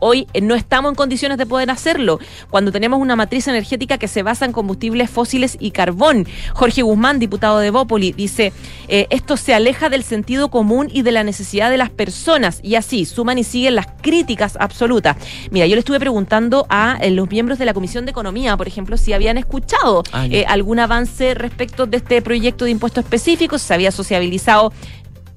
[0.00, 2.18] Hoy no estamos en condiciones de poder hacerlo
[2.50, 6.26] cuando tenemos una matriz energética que se basa en combustibles fósiles y carbón.
[6.52, 8.52] Jorge Guzmán, diputado de Bópoli, dice,
[8.88, 12.60] eh, esto se aleja del sentido común y de la necesidad de las personas.
[12.62, 15.16] Y así suman y siguen las críticas absolutas.
[15.50, 18.68] Mira, yo le estuve preguntando a eh, los miembros de la Comisión de Economía, por
[18.68, 19.66] ejemplo, si habían escuchado
[20.12, 24.72] Ah, eh, algún avance respecto de este proyecto de impuesto específico, si se había sociabilizado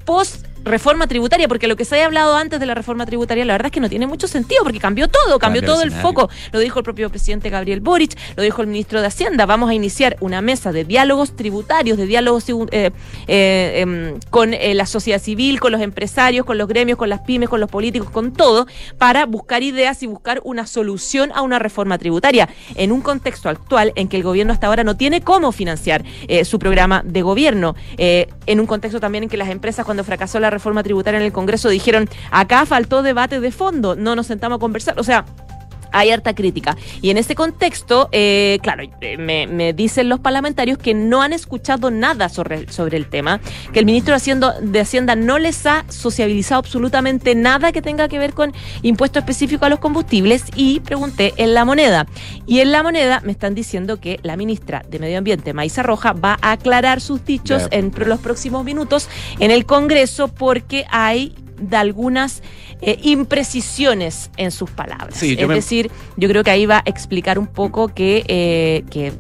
[0.06, 3.54] post reforma tributaria, porque lo que se había hablado antes de la reforma tributaria, la
[3.54, 6.30] verdad es que no tiene mucho sentido, porque cambió todo, cambió todo el foco.
[6.52, 9.45] Lo dijo el propio presidente Gabriel Boric, lo dijo el ministro de Hacienda.
[9.45, 12.91] Vamos a iniciar una mesa de diálogos tributarios, de diálogos eh,
[13.28, 17.22] eh, em, con eh, la sociedad civil, con los empresarios, con los gremios, con las
[17.22, 18.67] pymes, con los políticos, con todo,
[18.98, 23.93] para buscar ideas y buscar una solución a una reforma tributaria en un contexto actual
[23.95, 26.04] en que el gobierno hasta ahora no tiene cómo financiar
[26.43, 27.76] su programa de gobierno.
[27.98, 31.32] En un contexto también en que las empresas, cuando fracasó la reforma tributaria en el
[31.32, 35.00] Congreso, dijeron, acá faltó debate de fondo, no nos sentamos a conversar.
[35.00, 35.26] O sea,
[35.91, 36.78] hay harta crítica.
[37.02, 41.34] Y en ese contexto, eh, claro, eh, me, me dicen los parlamentarios que no han
[41.34, 43.39] escuchado nada sobre, sobre el tema,
[43.73, 48.08] que el ministro de Hacienda, de Hacienda no les ha sociabilizado absolutamente nada que tenga
[48.08, 52.08] que ver con impuesto específico a los combustibles y pregunté en la moneda.
[52.45, 56.13] Y en la moneda me están diciendo que la ministra de Medio Ambiente, Maísa Roja,
[56.13, 61.36] va a aclarar sus dichos Ya, en los próximos minutos en el Congreso porque hay
[61.60, 62.41] de algunas
[62.82, 65.15] eh, imprecisiones en sus palabras.
[65.15, 68.84] Sí, es me- decir, yo creo que ahí va a explicar un poco que, eh,
[68.89, 69.13] que,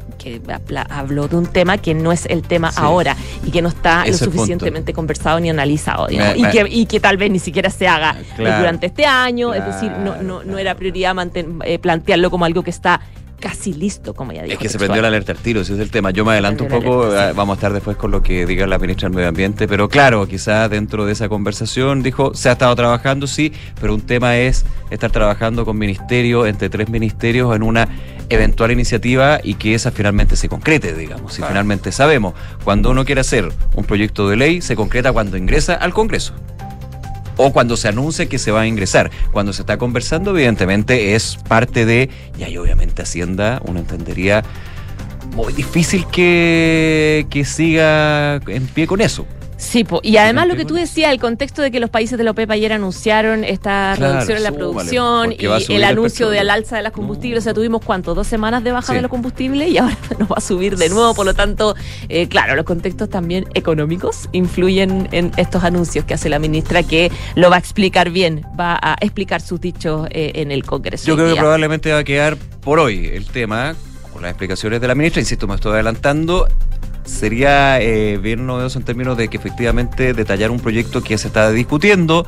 [0.89, 2.77] habló de un tema que no es el tema Sí.
[2.81, 4.31] ahora y que no está Ese lo punto.
[4.37, 6.07] suficientemente conversado ni analizado.
[6.09, 8.59] Me- y, me- que, y que tal vez ni siquiera se haga eh, Claro.
[8.59, 9.53] durante este año.
[9.53, 13.01] es decir, no, no, no era prioridad manten- eh, plantearlo como algo que está
[13.39, 14.53] casi listo, como ya dijo.
[14.53, 16.11] Es que se prendió la alerta al tiro, ese es el tema.
[16.11, 18.67] Yo me adelanto un poco, alerta, eh, vamos a estar después con lo que diga
[18.67, 22.53] la ministra del Medio Ambiente, pero claro, quizás dentro de esa conversación dijo, se ha
[22.53, 27.63] estado trabajando, sí, pero un tema es estar trabajando con ministerios, entre tres ministerios, en
[27.63, 27.87] una
[28.29, 31.33] eventual iniciativa y que esa finalmente se concrete, digamos.
[31.33, 31.51] Si Claro.
[31.53, 35.93] finalmente sabemos, cuando uno quiere hacer un proyecto de ley, se concreta cuando ingresa al
[35.93, 36.33] Congreso
[37.41, 39.09] o cuando se anuncia que se va a ingresar.
[39.31, 44.43] Cuando se está conversando, evidentemente es parte de, y ahí obviamente Hacienda, uno entendería
[45.33, 49.25] muy difícil que, que siga en pie con eso.
[49.59, 49.99] Sí, po.
[50.01, 52.49] y además lo que tú decías, el contexto de que los países de la OPEP
[52.49, 56.93] ayer anunciaron esta Claro, reducción en la producción y el anuncio del alza de las
[56.93, 58.95] combustibles, o sea, tuvimos cuánto, dos semanas de baja Sí.
[58.95, 61.75] de los combustibles y ahora nos va a subir de nuevo, por lo tanto,
[62.07, 67.11] eh, claro, los contextos también económicos influyen en estos anuncios que hace la ministra, que
[67.35, 71.05] lo va a explicar bien, va a explicar sus dichos eh, en el Congreso.
[71.05, 73.75] Yo creo que probablemente va a quedar por hoy el tema,
[74.13, 76.47] con las explicaciones de la ministra, insisto, me estoy adelantando.
[77.09, 81.51] Sería eh, bien novedoso en términos de que efectivamente detallar un proyecto que se está
[81.51, 82.25] discutiendo,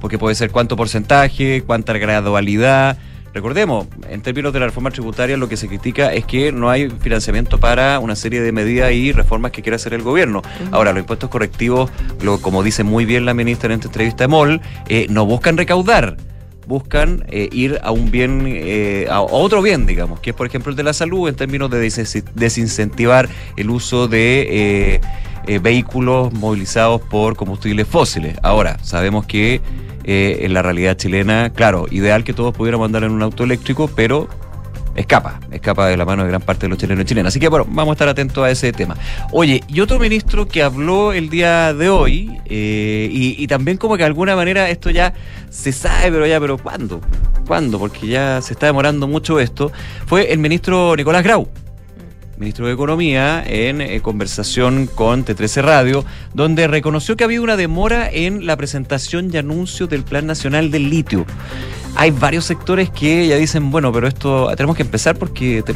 [0.00, 2.98] porque puede ser cuánto porcentaje, cuánta gradualidad.
[3.32, 6.90] Recordemos, en términos de la reforma tributaria, lo que se critica es que no hay
[6.90, 10.42] financiamiento para una serie de medidas y reformas que quiere hacer el gobierno.
[10.72, 14.28] Ahora, los impuestos correctivos, lo, como dice muy bien la ministra en esta entrevista de
[14.28, 16.16] MOL, eh, no buscan recaudar,
[16.66, 20.70] buscan eh, ir a un bien, eh, a, otro bien, digamos, que es por ejemplo
[20.70, 25.00] el de la salud, en términos de desince- desincentivar el uso de eh,
[25.46, 28.36] eh, vehículos movilizados por combustibles fósiles.
[28.42, 29.60] Ahora, sabemos que
[30.04, 33.90] eh, en la realidad chilena, claro, ideal que todos pudiéramos andar en un auto eléctrico,
[33.94, 34.28] pero
[34.94, 37.32] escapa, escapa de la mano de gran parte de los chilenos y chilenas.
[37.32, 38.96] Así que bueno, vamos a estar atentos a ese tema.
[39.32, 43.94] Oye, y otro ministro que habló el día de hoy, eh, y, y también como
[43.96, 45.14] que de alguna manera esto ya
[45.50, 47.00] se sabe, pero ya, pero ¿cuándo?
[47.46, 47.78] ¿Cuándo?
[47.78, 49.70] Porque ya se está demorando mucho esto,
[50.06, 51.48] fue el ministro Nicolás Grau
[52.38, 56.04] ministro de Economía, en eh, conversación con T13 Radio,
[56.34, 60.70] donde reconoció que ha habido una demora en la presentación y anuncio del Plan Nacional
[60.70, 61.26] del Litio.
[61.96, 65.74] Hay varios sectores que ya dicen, bueno, pero esto tenemos que empezar porque te-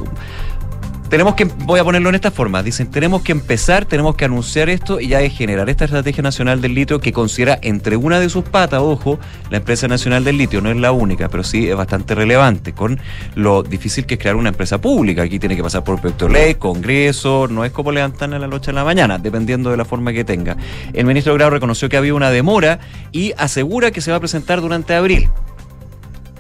[1.08, 4.68] tenemos que, voy a ponerlo en esta forma, dicen, tenemos que empezar, tenemos que anunciar
[4.68, 8.28] esto y ya de generar esta estrategia nacional del litio que considera entre una de
[8.28, 11.74] sus patas, ojo, la empresa nacional del litio, no es la única, pero sí es
[11.74, 13.00] bastante relevante, con
[13.36, 15.22] lo difícil que es crear una empresa pública.
[15.22, 18.46] Aquí tiene que pasar por proyecto de ley, congreso, no es como levantar a la
[18.48, 20.58] noche en la mañana, dependiendo de la forma que tenga.
[20.92, 22.80] El ministro Grau reconoció que había una demora
[23.12, 25.30] y asegura que se va a presentar durante abril.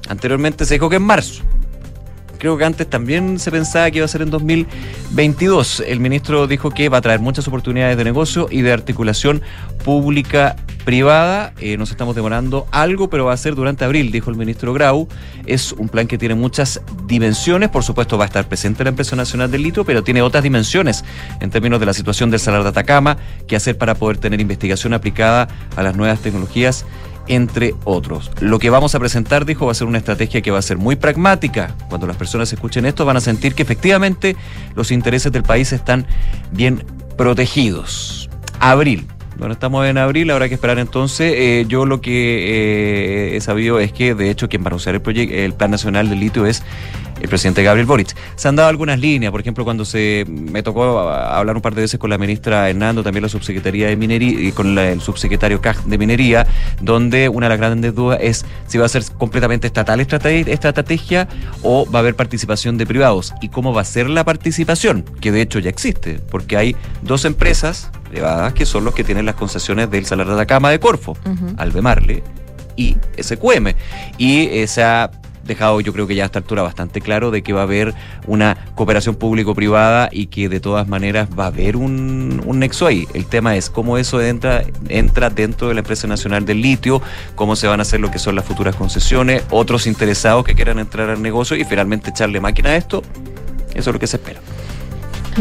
[0.08, 1.42] Anteriormente se dijo que en marzo.
[2.38, 5.82] Creo que antes también se pensaba que iba a ser en 2022.
[5.86, 9.42] El ministro dijo que va a traer muchas oportunidades de negocio y de articulación
[9.84, 11.52] pública-privada.
[11.58, 15.08] Eh, nos estamos demorando algo, pero va a ser durante abril, dijo el ministro Grau.
[15.46, 17.70] Es un plan que tiene muchas dimensiones.
[17.70, 21.04] Por supuesto, va a estar presente la empresa nacional del litio, pero tiene otras dimensiones
[21.40, 23.16] en términos de la situación del salar de Atacama,
[23.48, 26.84] qué hacer para poder tener investigación aplicada a las nuevas tecnologías
[27.28, 28.30] entre otros.
[28.40, 30.78] Lo que vamos a presentar, dijo, va a ser una estrategia que va a ser
[30.78, 31.74] muy pragmática.
[31.88, 34.36] Cuando las personas escuchen esto van a sentir que efectivamente
[34.74, 36.06] los intereses del país están
[36.52, 36.84] bien
[37.16, 38.28] protegidos.
[38.60, 39.06] Abril.
[39.36, 41.32] Bueno, estamos en abril, habrá que esperar entonces.
[41.36, 44.96] Eh, yo lo que eh, he sabido es que, de hecho, quien va a anunciar
[44.96, 46.64] el, el Plan Nacional del Litio es
[47.20, 48.14] el presidente Gabriel Boric.
[48.36, 51.82] Se han dado algunas líneas, por ejemplo, cuando se me tocó hablar un par de
[51.82, 55.60] veces con la ministra Hernando, también la subsecretaría de Minería y con la- el subsecretario
[55.60, 56.46] CAG de Minería,
[56.80, 60.48] donde una de las grandes dudas es si va a ser completamente estatal esta estrate-
[60.48, 61.28] esta estrategia
[61.62, 65.32] o va a haber participación de privados y cómo va a ser la participación, que
[65.32, 69.34] de hecho ya existe, porque hay dos empresas privadas que son los que tienen las
[69.34, 71.54] concesiones del Salar de Atacama de Corfo, Ujú.
[71.58, 72.22] Albemarle
[72.76, 73.74] y SQM.
[74.18, 75.10] Y se ha
[75.48, 77.94] dejado yo creo que ya a esta altura bastante claro de que va a haber
[78.26, 83.08] una cooperación público-privada y que de todas maneras va a haber un, un nexo ahí.
[83.14, 87.02] El tema es cómo eso entra, entra dentro de la empresa nacional del litio,
[87.34, 90.78] cómo se van a hacer lo que son las futuras concesiones, otros interesados que quieran
[90.78, 93.02] entrar al negocio y finalmente echarle máquina a esto.
[93.74, 94.40] Eso es lo que se espera.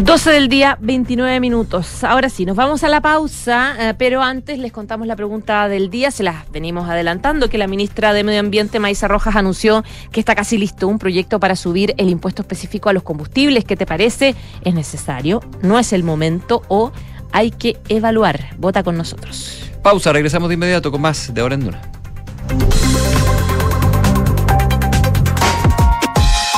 [0.03, 2.03] 12 del día, 29 minutos.
[2.03, 5.89] Ahora sí, nos vamos a la pausa, eh, pero antes les contamos la pregunta del
[5.89, 6.11] día.
[6.11, 10.35] Se las venimos adelantando, que la ministra de Medio Ambiente, Maisa Rojas, anunció que está
[10.35, 13.65] casi listo un proyecto para subir el impuesto específico a los combustibles.
[13.65, 14.35] ¿Qué te parece?
[14.63, 15.41] ¿Es necesario?
[15.63, 16.61] ¿No es el momento?
[16.67, 16.91] ¿O
[17.31, 18.49] hay que evaluar?
[18.59, 19.63] Vota con nosotros.
[19.81, 21.81] Pausa, regresamos de inmediato con más de Ahora en Duna.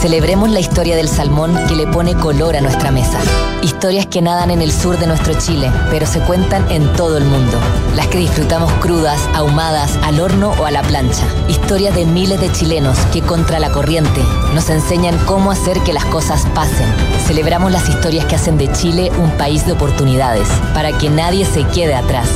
[0.00, 3.18] Celebremos la historia del salmón que le pone color a nuestra mesa.
[3.62, 7.24] Historias que nadan en el sur de nuestro Chile, pero se cuentan en todo el
[7.24, 7.58] mundo.
[7.96, 11.26] Las que disfrutamos crudas, ahumadas, al horno o a la plancha.
[11.48, 14.22] Historias de miles de chilenos que contra la corriente
[14.54, 16.86] nos enseñan cómo hacer que las cosas pasen.
[17.26, 21.64] Celebramos las historias que hacen de Chile un país de oportunidades, para que nadie se
[21.64, 22.28] quede atrás.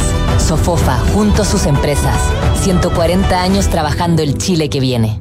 [0.44, 2.18] Sofofa, junto a sus empresas.
[2.61, 5.20] 140 años trabajando el Chile que viene.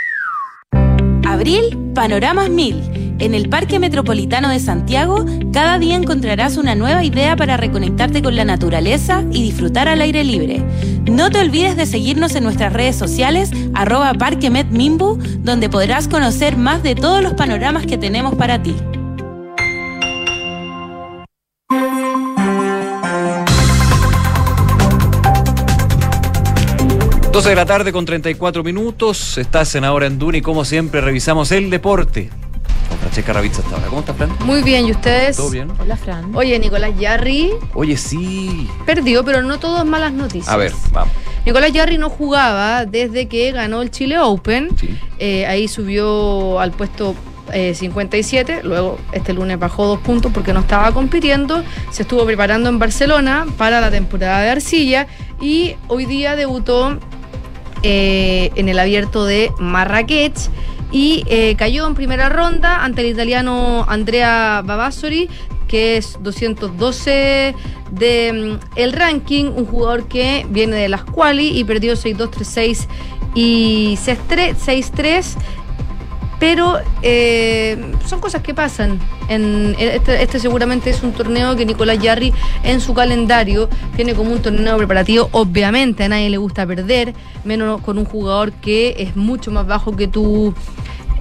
[1.41, 3.15] Abril, Panoramas 1000.
[3.17, 8.35] En el Parque Metropolitano de Santiago, cada día encontrarás una nueva idea para reconectarte con
[8.35, 10.63] la naturaleza y disfrutar al aire libre.
[11.09, 16.83] No te olvides de seguirnos en nuestras redes sociales, arroba parquemetmimbu, donde podrás conocer más
[16.83, 18.75] de todos los panoramas que tenemos para ti.
[27.31, 29.37] 12 de la tarde con 34 minutos.
[29.37, 32.29] Estás en Ahora en Duna y como siempre revisamos el deporte.
[32.89, 33.87] Con Francesca Ravizza hasta ahora.
[33.87, 34.31] ¿Cómo estás, Fran?
[34.41, 35.37] Muy bien, ¿y ustedes?
[35.37, 35.71] ¿Todo bien?
[35.79, 36.35] Hola, Fran.
[36.35, 38.69] Oye, Nicolás Yarri Oye, sí.
[38.85, 40.49] perdió, pero no todo es malas noticias.
[40.49, 41.13] A ver, vamos.
[41.45, 44.69] Nicolás Yarri no jugaba desde que ganó el Chile Open.
[44.77, 44.99] Sí.
[45.17, 47.15] Eh, ahí subió al puesto
[47.53, 48.59] eh, 57.
[48.63, 51.63] Luego este lunes bajó dos puntos porque no estaba compitiendo.
[51.91, 55.07] Se estuvo preparando en Barcelona para la temporada de arcilla.
[55.39, 56.99] Y hoy día debutó
[57.83, 60.37] eh, en el abierto de Marrakech.
[60.91, 65.29] Y eh, cayó en primera ronda ante el italiano Andrea Babasori,
[65.69, 67.55] que es 212
[67.91, 72.87] de mm, el ranking, un jugador que viene de las quali y perdió 6-2, 3-6
[73.35, 75.37] y 6-3, 6-3,
[76.41, 77.77] pero eh,
[78.07, 78.99] son cosas que pasan.
[79.29, 82.33] Este, este seguramente es un torneo que Nicolás Yarri
[82.63, 85.29] en su calendario tiene como un torneo preparativo.
[85.33, 87.13] Obviamente a nadie le gusta perder,
[87.45, 90.55] menos con un jugador que es mucho más bajo que tú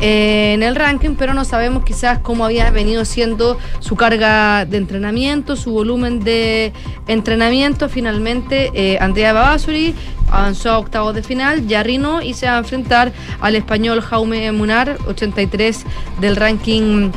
[0.01, 5.57] en el ranking, pero no sabemos quizás cómo había venido siendo su carga de entrenamiento,
[5.57, 6.73] su volumen de
[7.07, 7.89] entrenamiento.
[7.89, 9.95] Finalmente, eh, Andrea Babasuri
[10.31, 14.97] avanzó a octavos de final, Yarrino y se va a enfrentar al español Jaume Munar,
[15.07, 15.85] 83
[16.21, 17.11] del ranking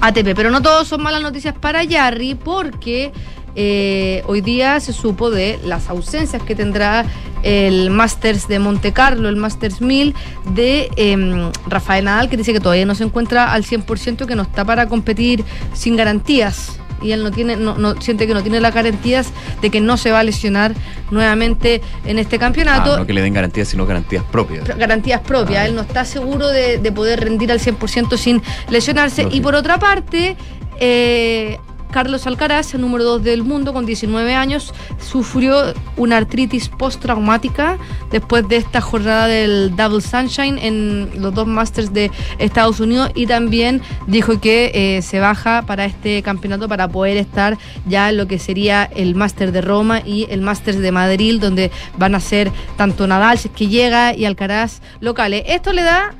[0.00, 0.34] ATP.
[0.34, 3.12] Pero no todos son malas noticias para Yarri porque
[3.56, 7.04] eh, hoy día se supo de las ausencias que tendrá
[7.42, 10.14] el Masters de Monte Carlo, el Masters 1000
[10.54, 14.42] de em, Rafael Nadal, que dice que todavía no se encuentra al 100%, que no
[14.42, 16.78] está para competir sin garantías.
[17.02, 19.28] Y él no tiene, no, no- siente que no tiene las garantías
[19.60, 20.74] de que no se va a lesionar
[21.10, 24.64] nuevamente en este campeonato Ah, no que le den garantías, sino garantías propias.
[24.64, 25.60] pr- garantías propias.
[25.60, 29.28] Ah, Él no está seguro de, de poder rendir al 100% sin lesionarse.
[29.30, 30.36] Y por otra parte,
[30.80, 31.58] eh,
[31.90, 37.78] Carlos Alcaraz, el número 2 del mundo, con 19 años, sufrió una artritis postraumática
[38.10, 43.26] después de esta jornada del Double Sunshine en los dos Masters de Estados Unidos y
[43.26, 48.26] también dijo que eh, se baja para este campeonato para poder estar ya en lo
[48.26, 52.50] que sería el Master de Roma y el Master de Madrid, donde van a ser
[52.76, 55.44] tanto Nadal, si es que llega, y Alcaraz locales.
[55.46, 56.14] Esto le da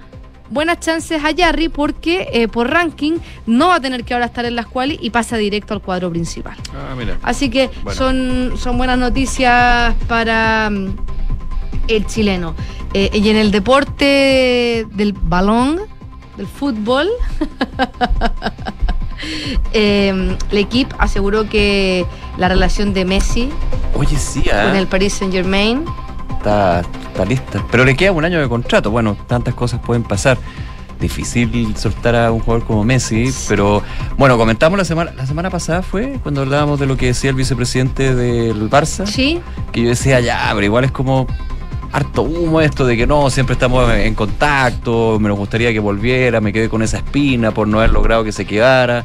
[0.50, 4.44] buenas chances a Jarry porque eh, por ranking no va a tener que ahora estar
[4.44, 6.56] en las quali y pasa directo al cuadro principal.
[6.74, 7.18] Ah, mira.
[7.22, 7.98] Así que Bueno.
[7.98, 10.96] son, son buenas noticias para mm,
[11.88, 12.54] el chileno.
[12.94, 15.80] Eh, y en el deporte del balón,
[16.36, 17.08] del fútbol,
[19.72, 22.06] eh, el equipo aseguró que
[22.38, 23.48] la relación de Messi
[23.94, 25.84] Oye, sí, ah, con el Paris Saint Germain
[26.46, 27.64] está, está lista.
[27.70, 28.90] Pero le queda un año de contrato.
[28.90, 30.38] Bueno, tantas cosas pueden pasar.
[31.00, 33.82] Difícil soltar a un jugador como Messi, pero
[34.16, 37.36] bueno, comentamos la semana, la semana pasada fue cuando hablábamos de lo que decía el
[37.36, 39.42] vicepresidente del Barça, Sí,
[39.72, 41.26] que yo decía, ya, pero igual es como
[41.92, 46.50] harto humo esto de que no, siempre estamos en contacto, me gustaría que volviera, me
[46.50, 49.04] quedé con esa espina por no haber logrado que se quedara.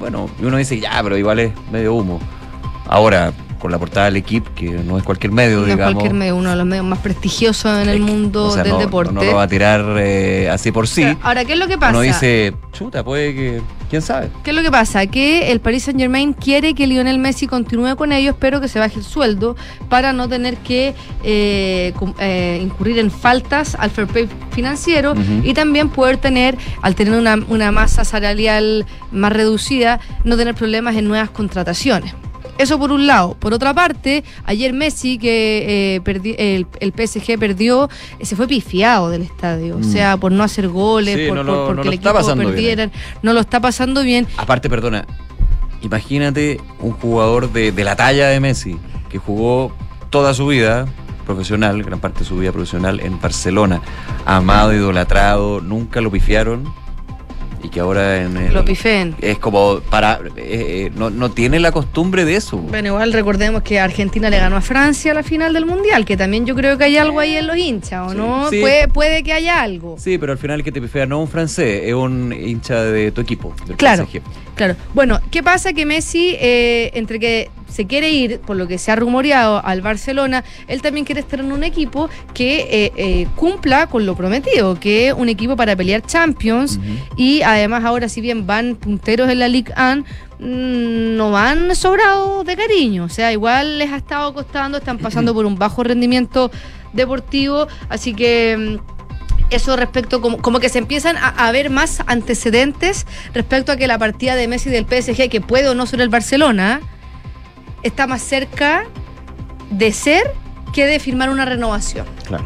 [0.00, 2.18] Bueno, y uno dice, ya, pero igual es medio humo.
[2.88, 3.32] Ahora,
[3.64, 5.94] con la portada del equipo, que no es cualquier medio, no es digamos.
[5.94, 8.78] cualquier medio, uno de los medios más prestigiosos en el mundo o sea, del no,
[8.78, 9.14] deporte.
[9.14, 11.16] No, lo va a tirar eh, así por sí.
[11.22, 11.92] Ahora, ¿qué es lo que pasa?
[11.92, 13.62] Uno dice, chuta, puede que.
[13.88, 14.28] ¿Quién sabe?
[14.42, 15.06] ¿Qué es lo que pasa?
[15.06, 18.78] Que el Paris Saint Germain quiere que Lionel Messi continúe con ellos, pero que se
[18.78, 19.56] baje el sueldo
[19.88, 25.88] para no tener que eh, eh, incurrir en faltas al fair play financiero y también
[25.88, 31.30] poder tener, al tener una, una masa salarial más reducida, no tener problemas en nuevas
[31.30, 32.14] contrataciones.
[32.58, 33.34] Eso por un lado.
[33.38, 37.88] Por otra parte, ayer Messi, que eh, perdi- el, el PSG perdió,
[38.18, 39.76] eh, se fue pifiado del estadio.
[39.76, 39.84] O Mm.
[39.84, 42.48] sea, por no hacer goles, Sí, por, no por- lo- porque no el equipo bien.
[42.48, 42.92] perdieran.
[43.22, 44.26] No lo está pasando bien.
[44.36, 45.04] Aparte, perdona,
[45.82, 48.76] imagínate un jugador de, de la talla de Messi,
[49.10, 49.72] que jugó
[50.10, 50.86] toda su vida
[51.26, 53.80] profesional, gran parte de su vida profesional en Barcelona,
[54.26, 56.64] amado, idolatrado, nunca lo pifiaron
[57.64, 59.16] y que ahora en el- Lo pifeen.
[59.20, 62.58] es como para eh, eh, no, no tiene la costumbre de eso.
[62.58, 66.16] Bueno, igual recordemos que Argentina le ganó a Francia a la final del Mundial, que
[66.16, 68.50] también yo creo que hay algo ahí en los hinchas, ¿o no?
[68.50, 68.60] sí.
[68.60, 69.96] Puede, puede que haya algo.
[69.98, 72.82] Sí, pero al final el que te pifea no es un francés, es un hincha
[72.82, 74.06] de tu equipo, del Claro.
[74.06, 74.20] PSG.
[74.54, 74.76] Claro.
[74.92, 75.72] Bueno, ¿qué pasa?
[75.72, 79.80] Que Messi, eh, entre que se quiere ir, por lo que se ha rumoreado, al
[79.80, 84.78] Barcelona, él también quiere estar en un equipo que eh, eh, cumpla con lo prometido,
[84.78, 86.78] que es un equipo para pelear Champions.
[87.16, 90.04] Y además ahora, si bien van punteros en la Ligue 1,
[90.38, 93.04] mm, no van sobrados de cariño.
[93.04, 96.50] O sea, igual les ha estado costando, están pasando por un bajo rendimiento
[96.92, 97.66] deportivo.
[97.88, 98.78] Así que...
[98.80, 98.94] mm,
[99.50, 103.86] eso respecto, como, como que se empiezan a, a ver más antecedentes respecto a que
[103.86, 106.80] la partida de Messi del PSG, que puede o no ser el Barcelona,
[107.84, 108.84] está más cerca
[109.70, 110.32] de ser
[110.72, 112.06] que de firmar una renovación.
[112.26, 112.44] Claro.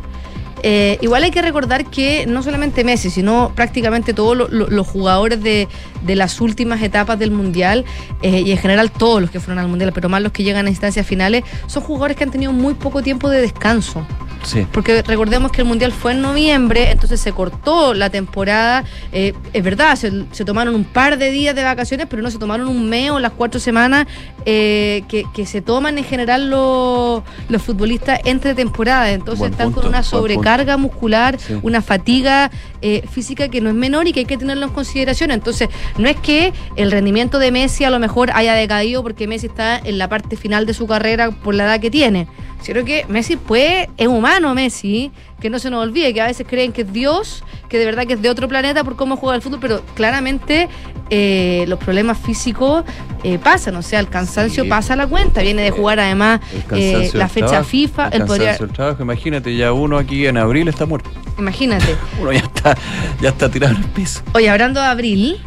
[0.62, 4.86] Eh, igual hay que recordar que no solamente Messi, sino prácticamente todos lo- lo- los
[4.88, 5.68] jugadores de,
[6.02, 7.84] de las últimas etapas del Mundial
[8.22, 10.66] eh, y en general todos los que fueron al Mundial, pero más los que llegan
[10.66, 14.06] a instancias finales, son jugadores que han tenido muy poco tiempo de descanso.
[14.44, 14.64] Sí.
[14.70, 18.84] Porque recordemos que el Mundial fue en noviembre, entonces se cortó la temporada.
[19.12, 22.38] Eh, es verdad, se, se tomaron un par de días de vacaciones, pero no se
[22.38, 24.06] tomaron un mes o las cuatro semanas
[24.46, 29.10] eh, que, que se toman en general los, los futbolistas entre temporadas.
[29.10, 31.58] Entonces Buen están punto, con una sobrecarga muscular, Sí.
[31.62, 35.30] una fatiga eh, física que no es menor y que hay que tenerlo en consideración.
[35.32, 39.46] Entonces, no es que el rendimiento de Messi a lo mejor haya decaído porque Messi
[39.46, 42.26] está en la parte final de su carrera por la edad que tiene.
[42.60, 46.44] Sino que Messi puede, es humano Messi, que no se nos olvide, que a veces
[46.48, 49.36] creen que es Dios, que de verdad que es de otro planeta por cómo juega
[49.36, 50.68] el fútbol, pero claramente
[51.10, 52.84] eh, los problemas físicos
[53.22, 54.68] eh, pasan, o sea, el cansancio Sí.
[54.68, 56.40] pasa la cuenta, viene de jugar además
[56.72, 60.36] El eh, la fecha trabajo, FIFA, el él podría, trabajo, imagínate, ya uno aquí en
[60.36, 61.10] abril está muerto.
[61.38, 61.96] Imagínate.
[62.20, 62.76] Uno ya está,
[63.20, 64.22] ya está tirado en el piso.
[64.34, 65.40] Oye, hablando de abril,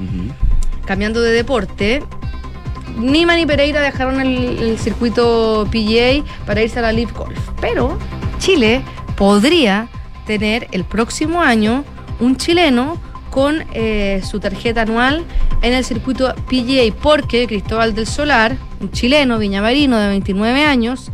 [0.85, 2.03] cambiando de deporte,
[2.97, 7.39] Nima ni Pereira dejaron el, el circuito PGA para irse a la Live Golf.
[7.59, 7.97] Pero
[8.39, 8.83] Chile
[9.15, 9.87] podría
[10.25, 11.83] tener el próximo año
[12.19, 15.23] un chileno con eh, su tarjeta anual
[15.61, 21.11] en el circuito PGA, porque Cristóbal del Solar, un chileno viñamarino de 29 años,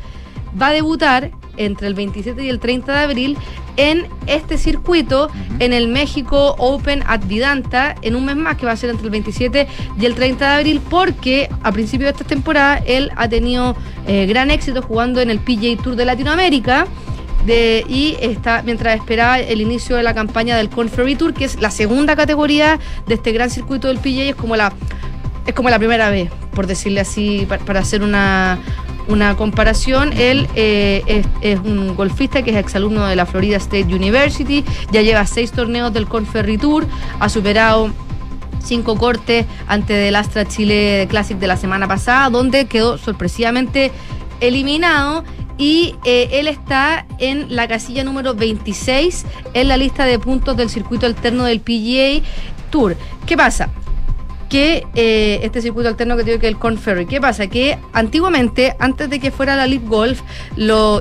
[0.59, 3.37] va a debutar entre el 27 y el 30 de abril
[3.77, 5.29] en este circuito
[5.59, 9.05] en el México Open at Vidanta en un mes más que va a ser entre
[9.05, 9.67] el 27
[9.99, 13.75] y el 30 de abril porque a principio de esta temporada él ha tenido
[14.07, 16.87] eh, gran éxito jugando en el PGA Tour de Latinoamérica
[17.45, 21.61] de, y está mientras esperaba el inicio de la campaña del Conferry Tour que es
[21.61, 24.73] la segunda categoría de este gran circuito del PGA es como la
[25.45, 28.57] es como la primera vez por decirle así pa- para hacer una
[29.07, 34.63] una comparación, él eh, es, un golfista que es exalumno de la Florida State University,
[34.91, 36.85] ya lleva seis torneos del Conferry Tour,
[37.19, 37.91] ha superado
[38.63, 43.91] cinco cortes ante el Astra Chile Classic de la semana pasada, donde quedó sorpresivamente
[44.41, 45.23] eliminado.
[45.59, 50.69] Y eh, él está en la casilla número 26 en la lista de puntos del
[50.69, 52.23] circuito alterno del PGA
[52.69, 52.95] Tour.
[53.25, 53.69] ¿Qué pasa?
[54.49, 57.05] Que eh, este circuito alterno que digo que el Corn Ferry.
[57.05, 57.47] ¿Qué pasa?
[57.47, 60.21] Que antiguamente, antes de que fuera la Leap Golf,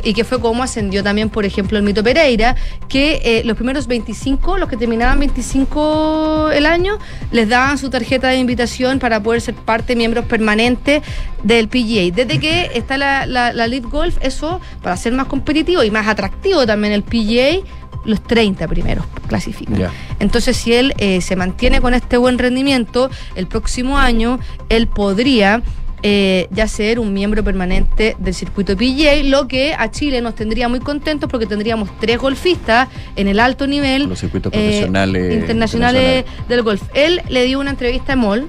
[0.03, 2.57] y que fue como ascendió también, por ejemplo, el Mito Pereira,
[2.89, 6.99] que eh, los primeros 25, los que terminaban 25 el año,
[7.31, 11.03] les daban su tarjeta de invitación para poder ser parte, miembros permanentes
[11.43, 12.15] del PGA.
[12.15, 16.07] Desde que está la, la, la Leap Golf, eso, para ser más competitivo y más
[16.09, 17.65] atractivo también el PGA,
[18.07, 19.91] los 30 primeros clasifican.
[20.19, 24.39] Entonces, si él eh, se mantiene con este buen rendimiento, el próximo año
[24.69, 25.63] él podría
[26.03, 30.69] eh, ya ser un miembro permanente del circuito PGA, lo que a Chile nos tendría
[30.69, 35.35] muy contentos porque tendríamos tres golfistas en el alto nivel Los circuitos eh, profesionales.
[35.35, 36.83] internacionales del golf.
[36.95, 38.49] Él le dio una entrevista a MOL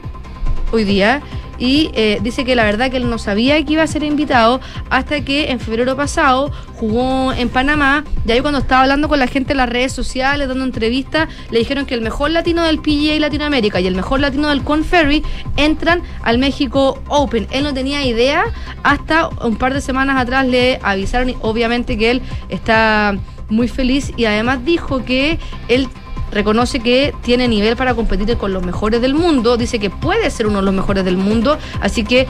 [0.71, 1.21] hoy día
[1.57, 4.61] y eh, dice que la verdad que él no sabía que iba a ser invitado
[4.89, 9.27] hasta que en febrero pasado jugó en Panamá y ahí cuando estaba hablando con la
[9.27, 13.19] gente en las redes sociales, dando entrevistas, le dijeron que el mejor latino del PGA
[13.19, 15.23] Latinoamérica y el mejor latino del Conferry
[15.55, 17.47] entran al México Open.
[17.51, 18.45] Él no tenía idea
[18.83, 23.17] hasta un par de semanas atrás le avisaron y obviamente que él está
[23.49, 25.87] muy feliz y además dijo que él
[26.31, 30.47] reconoce que tiene nivel para competir con los mejores del mundo, dice que puede ser
[30.47, 32.27] uno de los mejores del mundo, así que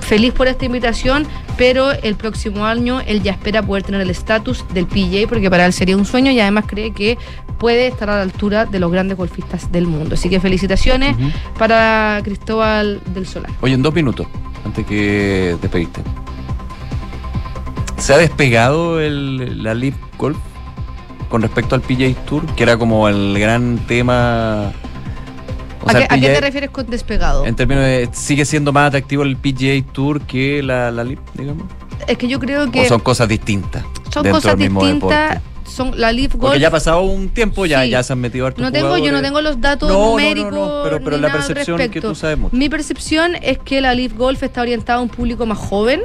[0.00, 1.26] feliz por esta invitación,
[1.56, 5.66] pero el próximo año él ya espera poder tener el estatus del PJ, porque para
[5.66, 7.18] él sería un sueño y además cree que
[7.58, 10.14] puede estar a la altura de los grandes golfistas del mundo.
[10.14, 11.16] Así que felicitaciones
[11.58, 13.50] para Cristóbal del Solar.
[13.60, 14.26] Oye, en dos minutos,
[14.64, 16.02] antes que despedirte.
[17.98, 20.38] ¿Se ha despegado el, la Leap Golf
[21.32, 22.44] con respecto al PGA Tour?
[22.54, 24.70] Que era como el gran tema.
[25.82, 27.46] O ¿A, sea, qué, a te refieres con despegado?
[27.46, 28.08] En términos de.
[28.12, 31.64] ¿Sigue siendo más atractivo el PGA Tour que la, la Leap, digamos?
[32.06, 33.82] Es que yo creo que ¿O son cosas distintas?
[34.12, 35.40] son cosas distintas.
[35.64, 36.42] Son la Leaf Golf.
[36.42, 37.90] Porque ya ha pasado un tiempo, ya, Sí.
[37.90, 40.10] ya se han metido hartos No tengo, yo no tengo los datos No, no, no,
[40.10, 40.52] numéricos.
[40.52, 42.54] no, pero- pero ni la nada al percepción que tú sabes mucho.
[42.54, 46.02] Mi percepción es que la Leaf Golf está orientada a un público más joven.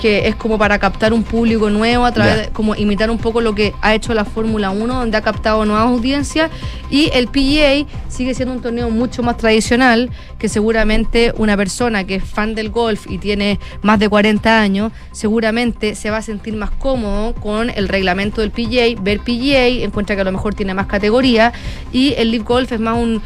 [0.00, 3.40] Que es como para captar un público nuevo a través de, como imitar un poco
[3.40, 6.50] lo que ha hecho la Fórmula 1, donde ha captado nuevas audiencias.
[6.90, 12.16] Y el PGA sigue siendo un torneo mucho más tradicional, que seguramente una persona que
[12.16, 16.54] es fan del golf y tiene más de 40 años, seguramente se va a sentir
[16.54, 20.74] más cómodo con el reglamento del PGA, ver PGA, encuentra que a lo mejor tiene
[20.74, 21.52] más categoría.
[21.92, 23.22] Y el Live Golf es más un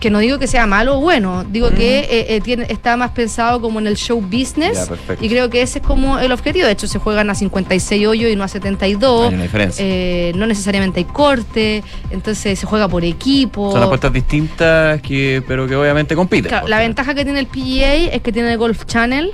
[0.00, 3.10] que no digo que sea malo o bueno, digo que eh, eh, tiene, está más
[3.10, 6.66] pensado como en el show business Ya, y creo que ese es como el objetivo.
[6.66, 9.28] De hecho, se juegan a 56 hoyos y no a 72.
[9.28, 9.84] Hay una diferencia.
[9.86, 13.70] Eh, no necesariamente hay corte, entonces se juega por equipo.
[13.72, 16.48] Son apuestas distintas, que, pero que obviamente compiten.
[16.48, 19.30] Claro, la ventaja que tiene el PGA es que tiene el Golf Channel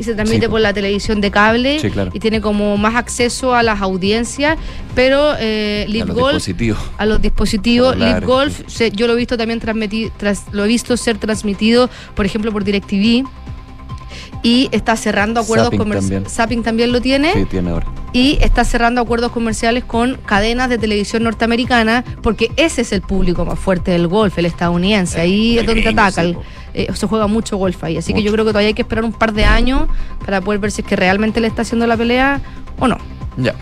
[0.00, 2.10] y se transmite Sí, por la televisión de cable Sí, claro.
[2.12, 4.56] y tiene como más acceso a las audiencias,
[4.94, 6.78] pero eh, A los Golf dispositivos.
[6.98, 7.96] a los dispositivos.
[8.24, 12.24] Golf, se- yo lo he visto también transmitir, tras, lo he visto ser transmitido, por
[12.26, 13.24] ejemplo, por DirecTV.
[14.42, 16.32] Y está cerrando acuerdos comerciales.
[16.32, 17.34] Zapping también lo tiene.
[17.34, 17.86] Sí, tiene ahora.
[18.14, 23.44] Y está cerrando acuerdos comerciales con cadenas de televisión norteamericana, porque ese es el público
[23.44, 25.20] más fuerte del golf, el estadounidense.
[25.20, 26.36] Ahí es donde te atacan.
[26.74, 27.96] Eh, se juega mucho golf ahí.
[27.96, 29.88] Así que yo creo que todavía hay que esperar un par de años
[30.24, 32.40] para poder ver si es que realmente le está haciendo la pelea
[32.78, 32.98] o no.
[33.36, 33.54] Ya.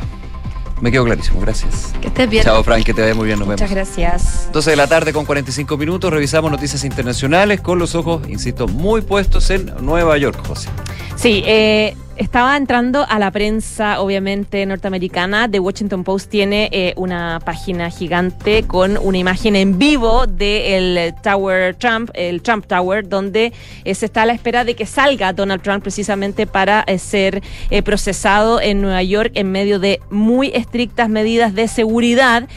[0.80, 1.92] Me quedo clarísimo, gracias.
[2.00, 2.44] Que estés bien.
[2.44, 3.38] Chao, Frank, que te vaya muy bien.
[3.40, 3.88] Nos Muchas vemos.
[3.96, 4.48] gracias.
[4.52, 6.12] 12 de la tarde con 45 minutos.
[6.12, 10.68] Revisamos noticias internacionales con los ojos, insisto, muy puestos en Nueva York, José.
[11.16, 15.48] Sí, eh, estaba entrando a la prensa, obviamente, norteamericana.
[15.48, 21.76] The Washington Post tiene eh, una página gigante con una imagen en vivo del Tower
[21.76, 23.52] Trump, el Trump Tower, donde
[23.84, 27.40] eh, se está a la espera de que salga Donald Trump precisamente para eh, ser
[27.84, 32.48] procesado en Nueva York en medio de muy estrictas medidas de seguridad,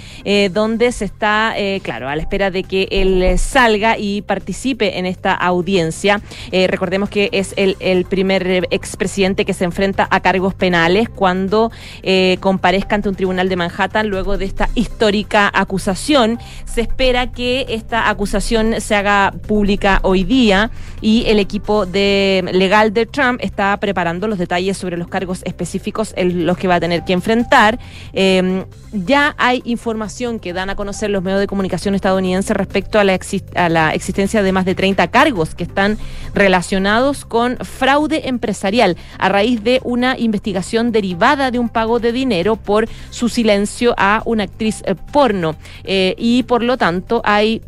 [0.52, 1.54] donde se está,
[1.84, 6.22] claro, a la espera de que él salga y participe en esta audiencia.
[6.52, 11.72] Recordemos que es el, el primer expresidente que se enfrenta a cargos penales cuando
[12.04, 16.40] eh, comparezca ante un tribunal de Manhattan luego de esta histórica acusación.
[16.66, 20.72] Se espera que esta acusación se haga pública hoy día
[21.02, 26.14] y el equipo de legal de Trump está preparando los detalles sobre los cargos específicos
[26.16, 27.80] en los que va a tener que enfrentar.
[28.14, 33.04] Eh, ya hay información que dan a conocer los medios de comunicación estadounidenses respecto a
[33.04, 33.18] la,
[33.56, 35.98] a la existencia de más de 30 cargos que están
[36.34, 38.98] relacionados con fraude empresarial
[39.42, 44.84] de una investigación derivada de un pago de dinero por su silencio a una actriz
[44.86, 45.56] eh, porno.
[45.84, 47.62] Eh, y por lo tanto hay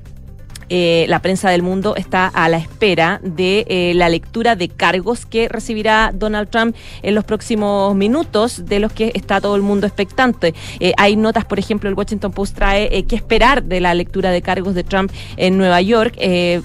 [0.76, 5.28] eh, la prensa del mundo está a la espera de eh, la lectura de cargos
[5.28, 9.86] que recibirá Donald Trump en los próximos minutos, de los que está todo el mundo
[9.86, 10.56] expectante.
[10.80, 14.42] Eh, hay notas, por ejemplo, el Washington Post trae qué esperar de la lectura de
[14.42, 16.16] cargos de Trump en Nueva York.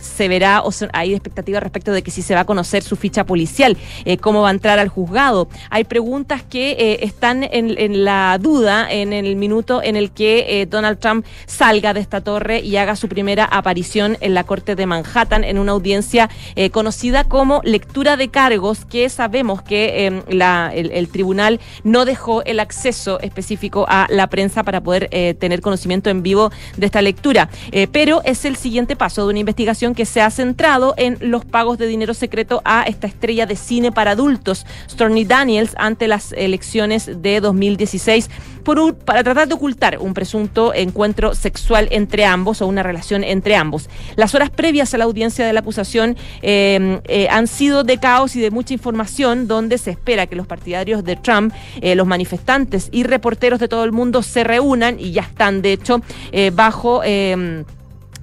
[0.01, 2.97] Se verá, o se- hay expectativas respecto de que si se va a conocer su
[2.97, 3.77] ficha policial,
[4.23, 5.49] cómo va a entrar al juzgado.
[5.69, 11.27] Hay preguntas que están en, la duda en el minuto en el que Donald Trump
[11.45, 15.59] salga de esta torre y haga su primera aparición en la Corte de Manhattan en
[15.59, 22.05] una audiencia eh, conocida como lectura de cargos, que sabemos que la- el, tribunal no
[22.05, 26.87] dejó el acceso específico a la prensa para poder eh, tener conocimiento en vivo de
[26.87, 27.49] esta lectura.
[27.73, 31.45] Eh, pero es el siguiente paso de una investigación que se ha centrado en los
[31.45, 36.33] pagos de dinero secreto a esta estrella de cine para adultos, Stormy Daniels, ante las
[36.33, 38.31] elecciones de 2016
[38.65, 43.25] por un- para tratar de ocultar un presunto encuentro sexual entre ambos o una relación
[43.25, 43.78] entre ambos.
[44.17, 48.37] Las horas previas a la audiencia de la acusación eh, eh, han sido de caos
[48.37, 52.89] y de mucha información, donde se espera que los partidarios de Trump, eh, los manifestantes
[52.93, 56.01] y reporteros de todo el mundo se reúnan y ya están, de hecho,
[56.33, 57.03] eh, bajo...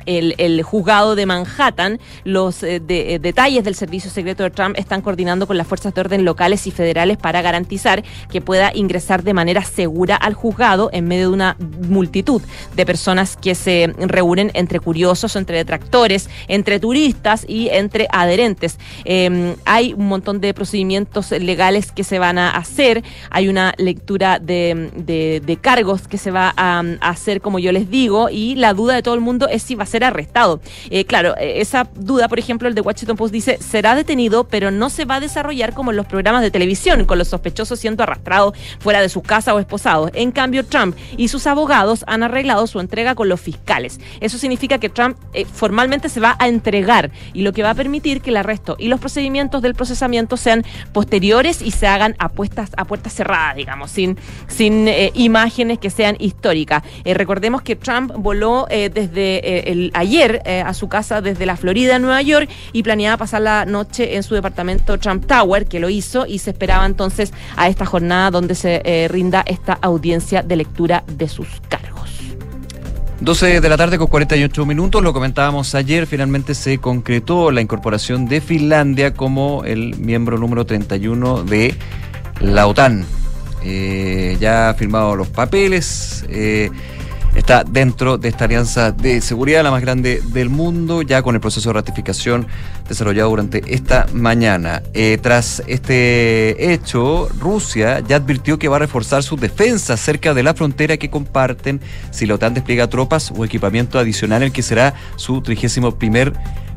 [0.05, 5.01] el, el juzgado de Manhattan, los eh, eh, detalles del servicio secreto de Trump están
[5.01, 9.33] coordinando con las fuerzas de orden locales y federales para garantizar que pueda ingresar de
[9.33, 12.41] manera segura al juzgado en medio de una multitud
[12.75, 18.77] de personas que se reúnen entre curiosos, entre detractores, entre turistas y entre adherentes.
[19.05, 24.39] Eh, hay un montón de procedimientos legales que se van a hacer, hay una lectura
[24.39, 28.55] de, de- de cargos que se va a, a hacer, como yo les digo, y
[28.55, 30.59] la duda de todo el mundo es si va a ser arrestado.
[30.89, 34.71] Eh, claro, eh, esa duda, por ejemplo, el de Washington Post dice, será detenido, pero
[34.71, 38.03] no se va a desarrollar como en los programas de televisión, con los sospechosos siendo
[38.03, 40.11] arrastrados fuera de su casa o esposados.
[40.13, 43.99] En cambio, Trump y sus abogados han arreglado su entrega con los fiscales.
[44.19, 47.75] Eso significa que Trump eh, formalmente se va a entregar y lo que va a
[47.75, 52.29] permitir que el arresto y los procedimientos del procesamiento sean posteriores y se hagan a,
[52.29, 54.17] puestas- a puertas cerradas, digamos, sin,
[54.47, 56.83] sin imágenes que sean históricas.
[57.05, 62.21] Recordemos que Trump voló desde eh, ayer eh, a su casa desde la Florida, Nueva
[62.21, 66.39] York, y planeaba pasar la noche en su departamento Trump Tower, que lo hizo, y
[66.39, 71.27] se esperaba entonces a esta jornada donde se eh, rinda esta audiencia de lectura de
[71.27, 71.95] sus cargos.
[73.21, 78.27] 12 de la tarde con 48 minutos, lo comentábamos ayer, finalmente se concretó la incorporación
[78.27, 81.75] de Finlandia como el miembro número 31 de
[82.41, 83.05] la OTAN.
[83.63, 86.25] Eh, ya ha firmado los papeles,
[87.35, 91.41] está dentro de esta alianza de seguridad, la más grande del mundo, ya con el
[91.41, 92.47] proceso de ratificación
[92.87, 94.81] desarrollado durante esta mañana.
[94.93, 100.43] Eh, tras este hecho, Rusia ya advirtió que va a reforzar sus defensas cerca de
[100.43, 101.81] la frontera que comparten
[102.11, 106.33] si la OTAN despliega tropas o equipamiento adicional, el que será su 31 primer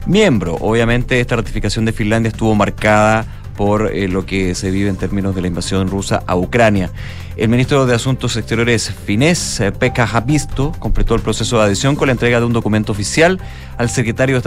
[0.07, 0.57] miembro.
[0.61, 3.27] Obviamente esta ratificación de Finlandia estuvo marcada
[3.59, 6.93] por eh, lo que se vive en términos de la invasión rusa a Ucrania.
[7.37, 12.07] El ministro de Asuntos Exteriores finés, eh, Pekka Havisto, completó el proceso de adhesión con
[12.07, 13.41] la entrega de un documento oficial
[13.77, 14.41] al secretario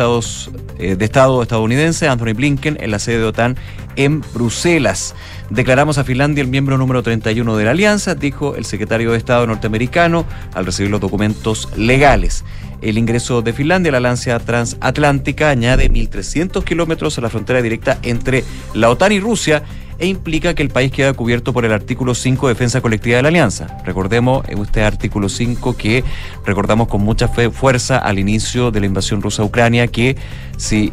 [0.79, 3.57] eh, de Estado estadounidense, Anthony Blinken, en la sede de OTAN
[3.97, 5.13] en Bruselas.
[5.49, 9.45] Declaramos a Finlandia el miembro número 31 de la alianza, dijo el secretario de Estado
[9.45, 12.45] norteamericano al recibir los documentos legales.
[12.81, 17.99] El ingreso de Finlandia a la alianza transatlántica añade 1.300 kilómetros a la frontera directa
[18.01, 19.63] entre la OTAN y Rusia
[19.99, 23.21] e implica que el país queda cubierto por el artículo 5 de defensa colectiva de
[23.21, 23.77] la alianza.
[23.85, 26.03] Recordemos este artículo 5 que
[26.43, 30.17] recordamos con mucha fuerza al inicio de la invasión rusa a Ucrania que
[30.57, 30.91] si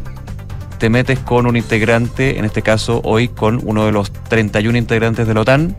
[0.77, 5.27] te metes con un integrante, en este caso hoy con uno de los 31 integrantes
[5.27, 5.75] de la OTAN,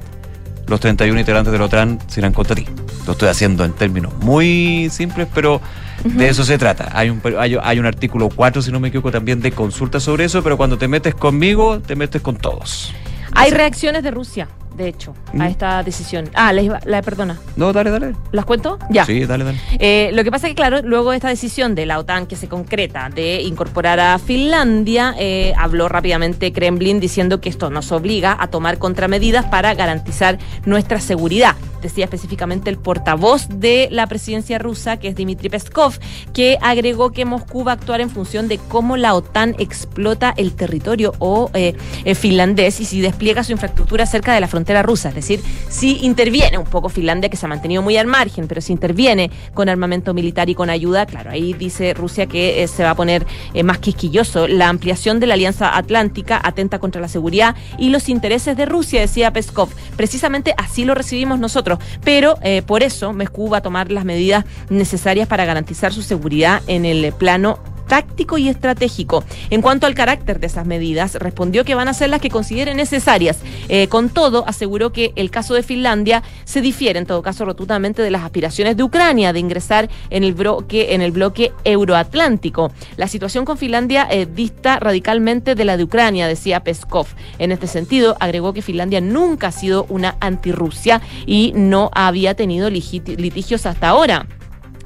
[0.71, 2.64] los 31 integrantes de la OTAN se irán contra ti.
[3.07, 5.61] Lo estoy haciendo en términos muy simples, pero
[6.05, 6.89] de eso se trata.
[6.93, 10.25] Hay un, hay, hay un artículo 4, si no me equivoco, también de consulta sobre
[10.25, 12.95] eso, pero cuando te metes conmigo, te metes con todos.
[13.33, 15.41] Hay reacciones de Rusia, de hecho, Mm.
[15.43, 16.29] a esta decisión.
[16.35, 17.39] Ah, la, la perdona.
[17.57, 18.14] No, dale, dale.
[18.33, 18.79] ¿Las cuento?
[18.91, 19.05] Ya.
[19.05, 19.59] Sí, dale, dale.
[19.79, 22.37] Eh, lo que pasa es que, claro, luego de esta decisión de la OTAN que
[22.37, 28.37] se concreta de incorporar a Finlandia, eh, habló rápidamente Kremlin diciendo que esto nos obliga
[28.39, 31.55] a tomar contramedidas para garantizar nuestra seguridad.
[31.83, 35.99] Decía específicamente el portavoz de la presidencia rusa, que es Dmitry Peskov,
[36.35, 40.53] que agregó que Moscú va a actuar en función de cómo la OTAN explota el
[40.53, 41.75] territorio o eh,
[42.14, 45.11] finlandés y si despliega su infraestructura cerca de la frontera rusa.
[45.11, 48.61] Es decir, si interviene un poco Finlandia, que se ha mantenido muy al margen, pero
[48.61, 52.83] si interviene con armamento militar y con ayuda, claro, ahí dice Rusia que eh, se
[52.83, 54.47] va a poner eh, más quisquilloso.
[54.49, 59.01] La ampliación de la Alianza Atlántica atenta contra la seguridad y los intereses de Rusia,
[59.01, 59.69] decía Peskov.
[59.97, 64.45] Precisamente así lo recibimos nosotros, pero eh, por eso Moscú va a tomar las medidas
[64.69, 67.59] necesarias para garantizar su seguridad en el plano
[67.91, 69.24] táctico y estratégico.
[69.51, 72.72] En cuanto al carácter de esas medidas, respondió que van a ser las que considere
[72.72, 73.41] necesarias.
[73.68, 78.01] Eh, con todo, aseguró que el caso de Finlandia se difiere, en todo caso, rotundamente
[78.01, 82.70] de las aspiraciones de Ucrania de ingresar en el bloque, en el bloque euroatlántico.
[82.97, 87.09] La situación con Finlandia eh, dista radicalmente de la de Ucrania, decía Peskov.
[87.41, 92.70] En este sentido, agregó que Finlandia nunca ha sido una antirrusia y no había tenido
[92.70, 94.28] litigios hasta ahora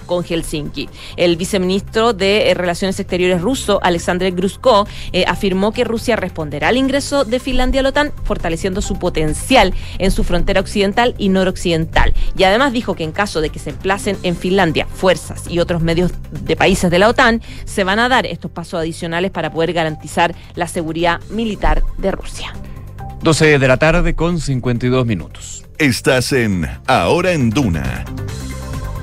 [0.04, 0.88] con Helsinki.
[1.16, 6.76] El viceministro de eh, Relaciones Exteriores ruso, Alexander Grushko, eh, afirmó que Rusia responderá al
[6.76, 12.14] ingreso de Finlandia a la OTAN, fortaleciendo su potencial en su frontera occidental y noroccidental.
[12.36, 15.82] Y además dijo que en caso de que se emplacen en Finlandia fuerzas y otros
[15.82, 19.72] medios de países de la OTAN, se van a dar estos pasos adicionales para poder
[19.72, 22.52] garantizar la seguridad militar de Rusia.
[23.22, 25.64] 12 de la tarde con 52 minutos.
[25.78, 28.04] Estás en Ahora en Duna.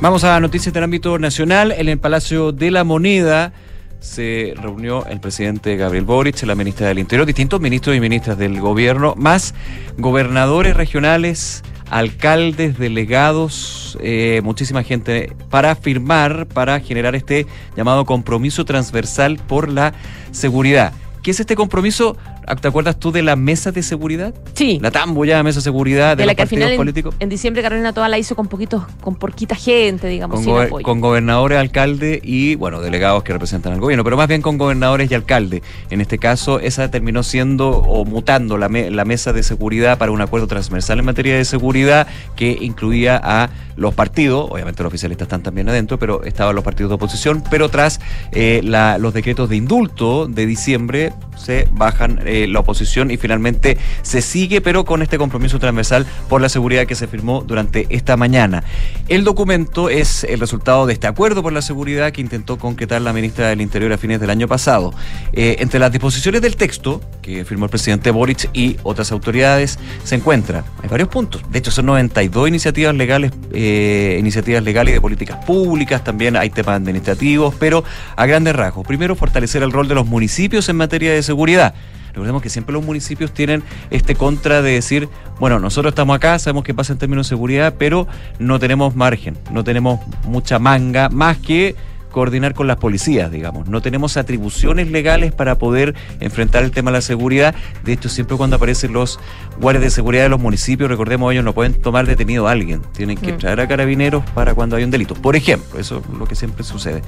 [0.02, 1.72] Vamos a noticias del ámbito nacional.
[1.72, 3.54] En el Palacio de la Moneda
[3.99, 8.60] se reunió el presidente Gabriel Boric, la ministra del Interior, distintos ministros y ministras del
[8.60, 9.54] gobierno, más
[9.99, 17.45] gobernadores regionales, alcaldes, delegados, eh, muchísima gente para firmar, para generar este
[17.78, 19.93] llamado compromiso transversal por la
[20.32, 20.93] seguridad.
[21.22, 22.18] ¿Qué es este compromiso?
[22.60, 24.34] ¿Te acuerdas tú de la mesa de seguridad?
[24.54, 24.80] Sí.
[24.82, 27.16] La tan bullada mesa de seguridad de, de la los que al final en, políticos.
[27.20, 30.68] en diciembre Carolina Toda la hizo con poquitos, con poquita gente, digamos, con, sin gober-
[30.68, 30.84] apoyo.
[30.84, 35.10] con gobernadores, alcaldes y, bueno, delegados que representan al gobierno, pero más bien con gobernadores
[35.12, 35.62] y alcaldes.
[35.89, 40.12] En este caso, esa terminó siendo o mutando la, me- la mesa de seguridad para
[40.12, 45.26] un acuerdo transversal en materia de seguridad que incluía a los partidos, obviamente los oficialistas
[45.26, 47.99] están también adentro, pero estaban los partidos de oposición, pero tras
[48.32, 53.78] eh, la- los decretos de indulto de diciembre se bajan eh, la oposición y finalmente
[54.02, 58.18] se sigue, pero con este compromiso transversal por la seguridad que se firmó durante esta
[58.18, 58.64] mañana.
[59.08, 63.14] El documento es el resultado de este acuerdo por la seguridad que intentó concretar la
[63.14, 64.94] ministra del Interior a fines del año pasado.
[65.34, 70.16] Eh, entre las disposiciones del texto que firmó el presidente Boric y otras autoridades se
[70.16, 71.42] encuentra, hay varios puntos.
[71.52, 76.78] De hecho, son 92 iniciativas legales, eh, iniciativas legales de políticas públicas, también hay temas
[76.78, 77.84] administrativos, pero
[78.16, 78.86] a grandes rasgos.
[78.86, 81.74] Primero, fortalecer el rol de los municipios en materia de seguridad.
[82.14, 85.09] Recordemos que siempre los municipios tienen este contra de decir,
[85.39, 88.07] bueno, nosotros estamos acá, sabemos qué pasa en términos de seguridad, pero
[88.39, 91.76] no tenemos margen, no tenemos mucha manga, más que
[92.12, 93.70] coordinar con las policías, digamos.
[93.70, 97.55] No tenemos atribuciones legales para poder enfrentar el tema de la seguridad.
[97.86, 99.18] De hecho, siempre cuando aparecen los
[99.62, 102.82] guardias de seguridad de los municipios, recordemos, ellos no pueden tomar detenido a alguien.
[102.91, 103.38] Tienen que Mm.
[103.38, 105.14] traer a carabineros para cuando hay un delito.
[105.16, 107.01] Por ejemplo, eso es lo que siempre sucede.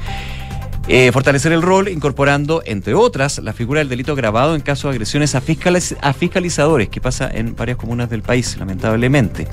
[0.89, 4.95] Eh, fortalecer el rol incorporando, entre otras, la figura del delito agravado en caso de
[4.95, 9.47] agresiones a, a fiscalizadores, que pasa en varias comunas del país, lamentablemente.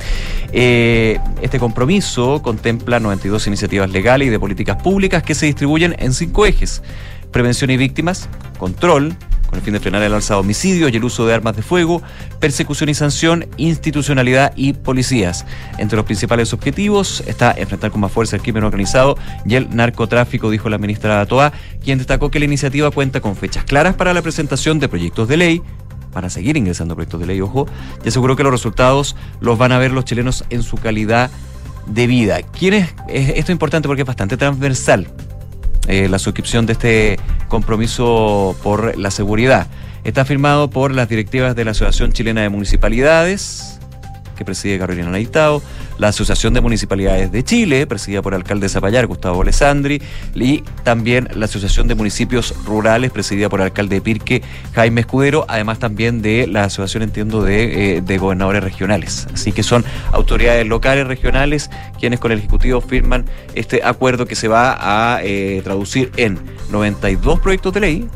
[0.53, 6.15] Eh, este compromiso contempla 92 iniciativas legales y de políticas públicas que se distribuyen en
[6.15, 6.83] cinco ejes.
[7.31, 8.29] Prevención y víctimas,
[8.59, 9.15] control,
[9.51, 11.63] con el fin de frenar el alza de homicidios y el uso de armas de
[11.63, 12.03] fuego,
[12.39, 15.45] persecución y sanción, institucionalidad y policías.
[15.77, 20.51] Entre los principales objetivos está enfrentar con más fuerza el crimen organizado y el narcotráfico,
[20.51, 24.23] dijo la ministra Toa, quien destacó que la iniciativa cuenta con fechas claras para la
[24.23, 25.63] presentación de proyectos de ley,
[26.13, 27.67] van a seguir ingresando proyectos de ley, ojo,
[28.05, 31.31] y aseguró que los resultados los van a ver los chilenos en su calidad
[31.87, 32.39] de vida.
[32.39, 32.77] Esto
[33.09, 35.09] es importante porque es bastante transversal
[35.91, 37.19] eh, la suscripción de este
[37.49, 39.67] compromiso por la seguridad.
[40.05, 43.80] Está firmado por las directivas de la Asociación Chilena de Municipalidades,
[44.41, 45.63] que preside Carolina Leitao,
[45.99, 50.01] la Asociación de Municipalidades de Chile, presidida por el alcalde de Zapallar, Gustavo Alessandri,
[50.35, 55.45] y también la Asociación de Municipios Rurales, presidida por el alcalde de Pirque, Jaime Escudero,
[55.47, 59.29] además también de la Asociación, entiendo, de, eh, de Gobernadores Regionales.
[59.35, 61.69] Así que son autoridades locales, regionales,
[61.99, 66.39] quienes con el Ejecutivo firman este acuerdo que se va a eh, traducir en
[66.71, 68.09] 92 proyectos de ley,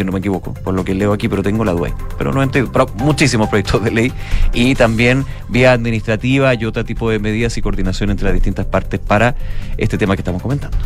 [0.00, 1.94] si no me equivoco, por lo que leo aquí, pero tengo la duda.
[2.16, 4.12] Pero, 92, pero muchísimos proyectos de ley
[4.54, 8.98] y también vía administrativa y otro tipo de medidas y coordinación entre las distintas partes
[8.98, 9.34] para
[9.76, 10.78] este tema que estamos comentando.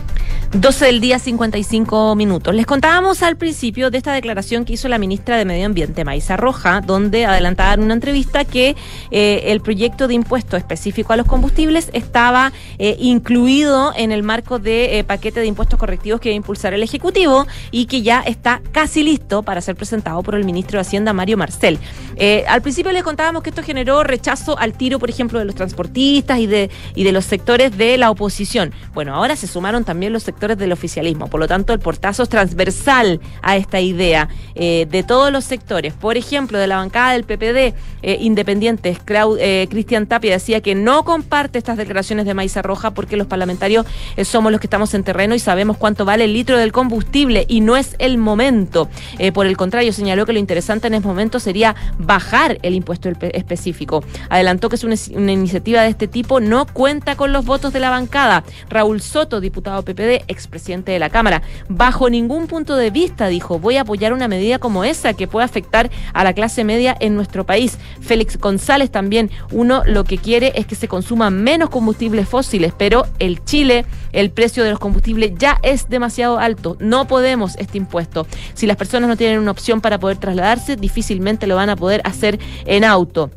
[0.53, 2.55] 12 del día, 55 minutos.
[2.55, 6.37] Les contábamos al principio de esta declaración que hizo la ministra de Medio Ambiente, Maísa
[6.37, 8.77] Roja, donde adelantaba en una entrevista que
[9.11, 14.61] eh, el proyecto de impuesto específico a los combustibles estaba eh, incluido en el marco
[14.61, 18.21] de eh, paquete de impuestos correctivos que va a impulsar el Ejecutivo y que ya
[18.21, 21.79] está casi listo para ser presentado por el ministro de Hacienda, Mario Marcel.
[22.17, 25.55] Eh, al principio les contábamos que esto generó rechazo al tiro, por ejemplo, de los
[25.55, 28.73] transportistas y de, y de los sectores de la oposición.
[28.95, 32.29] Bueno, ahora se sumaron también los sectores del oficialismo, por lo tanto el portazo es
[32.29, 35.95] transversal a esta idea eh, de todos los sectores.
[35.95, 38.99] Por ejemplo, de la bancada del PPD eh, Independientes,
[39.39, 43.87] eh, Cristian Tapia decía que no comparte estas declaraciones de Maiza Roja porque los parlamentarios
[44.25, 47.61] somos los que estamos en terreno y sabemos cuánto vale el litro del combustible y
[47.61, 48.84] no es el momento.
[49.19, 53.09] Eh, por el contrario, señaló que lo interesante en ese momento sería bajar el impuesto
[53.09, 54.05] espe- específico.
[54.29, 54.95] Adelantó que es una,
[55.33, 58.45] iniciativa de este tipo no cuenta con los votos de la bancada.
[58.69, 63.77] Raúl Soto, diputado PPD, expresidente de la Cámara, bajo ningún punto de vista dijo, voy
[63.77, 67.45] a apoyar una medida como esa que puede afectar a la clase media en nuestro
[67.45, 67.79] país.
[68.01, 73.07] Félix González también, uno lo que quiere es que se consuman menos combustibles fósiles, pero
[73.19, 76.77] el Chile, el precio de los combustibles ya es demasiado alto.
[76.81, 78.27] No podemos este impuesto.
[78.55, 82.01] Si las personas no tienen una opción para poder trasladarse, difícilmente lo van a poder
[82.05, 83.31] hacer en auto.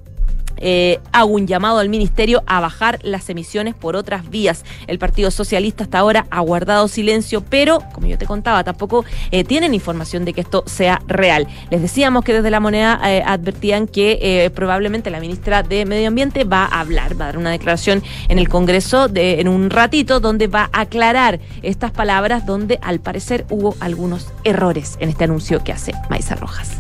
[0.58, 4.64] Eh, hago un llamado al ministerio a bajar las emisiones por otras vías.
[4.88, 9.44] El Partido Socialista hasta ahora ha guardado silencio, pero como yo te contaba, tampoco eh,
[9.44, 11.48] tienen información de que esto sea real.
[11.70, 16.44] Les decíamos que desde la moneda eh, advertían que probablemente la ministra de Medio Ambiente
[16.44, 20.48] va a hablar, va a dar una declaración en el Congreso en un ratito donde
[20.48, 25.72] va a aclarar estas palabras donde al parecer hubo algunos errores en este anuncio que
[25.72, 26.72] hace Maiza Rojas.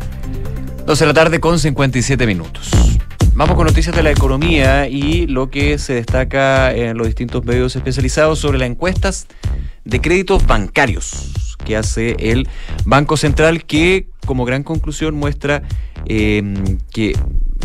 [0.85, 2.71] 12 de la tarde con 57 minutos.
[3.37, 7.75] Vamos con noticias de la economía y lo que se destaca en los distintos medios
[7.75, 9.27] especializados sobre las encuestas
[9.85, 12.47] de créditos bancarios que hace el
[12.85, 15.63] Banco Central que como gran conclusión muestra
[16.05, 16.41] eh,
[16.91, 17.15] que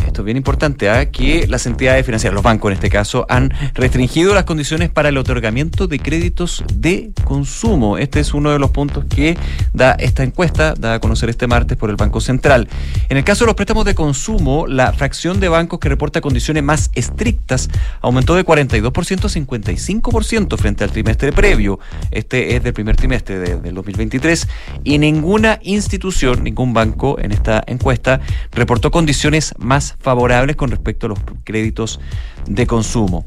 [0.07, 1.09] esto es bien importante, ¿ah?
[1.09, 5.17] que las entidades financieras, los bancos en este caso, han restringido las condiciones para el
[5.17, 7.97] otorgamiento de créditos de consumo.
[7.97, 9.37] Este es uno de los puntos que
[9.71, 12.67] da esta encuesta, da a conocer este martes por el Banco Central.
[13.07, 16.63] En el caso de los préstamos de consumo, la fracción de bancos que reporta condiciones
[16.63, 17.69] más estrictas
[18.01, 21.79] aumentó de 42% a 55% frente al trimestre previo.
[22.11, 24.47] Este es del primer trimestre de- del 2023
[24.83, 28.19] y ninguna institución, ningún banco en esta encuesta
[28.51, 31.99] reportó condiciones más favorables con respecto a los créditos
[32.47, 33.25] de consumo.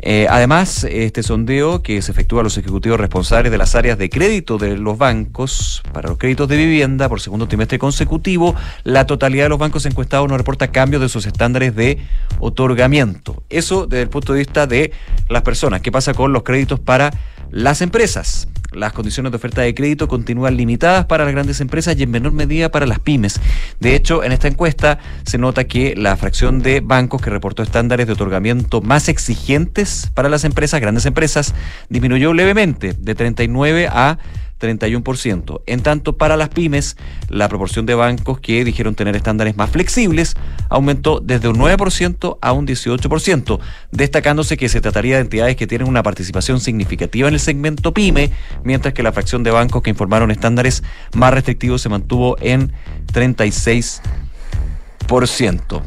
[0.00, 4.08] Eh, además, este sondeo que se efectúa a los ejecutivos responsables de las áreas de
[4.08, 8.54] crédito de los bancos para los créditos de vivienda por segundo trimestre consecutivo,
[8.84, 11.98] la totalidad de los bancos encuestados no reporta cambios de sus estándares de
[12.38, 13.42] otorgamiento.
[13.48, 14.92] Eso desde el punto de vista de
[15.28, 15.80] las personas.
[15.80, 17.10] ¿Qué pasa con los créditos para
[17.50, 18.48] las empresas?
[18.72, 22.32] Las condiciones de oferta de crédito continúan limitadas para las grandes empresas y en menor
[22.32, 23.40] medida para las pymes.
[23.80, 28.06] De hecho, en esta encuesta se nota que la fracción de bancos que reportó estándares
[28.06, 31.54] de otorgamiento más exigentes para las empresas, grandes empresas,
[31.88, 34.18] disminuyó levemente de 39 a
[34.58, 35.62] 31%.
[35.66, 36.96] En tanto, para las pymes,
[37.28, 40.34] la proporción de bancos que dijeron tener estándares más flexibles
[40.68, 43.60] aumentó desde un 9% a un 18%,
[43.92, 48.30] destacándose que se trataría de entidades que tienen una participación significativa en el segmento pyme,
[48.64, 50.82] mientras que la fracción de bancos que informaron estándares
[51.14, 52.72] más restrictivos se mantuvo en
[53.12, 54.00] 36%.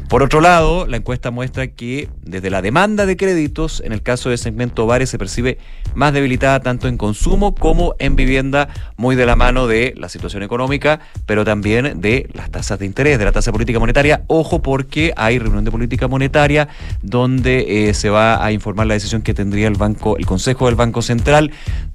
[0.08, 4.30] Por otro lado, la encuesta muestra que desde la demanda de créditos, en el caso
[4.30, 5.58] del segmento bares, se percibe
[5.94, 10.42] más debilitada tanto en consumo como en vivienda, muy de la mano de la situación
[10.42, 14.24] económica, pero también de las tasas de interés, de la tasa política monetaria.
[14.26, 16.68] Ojo porque hay reunión de política monetaria
[17.00, 20.74] donde eh, se va a informar la decisión que tendría el banco, el Consejo del
[20.74, 21.52] Banco Central.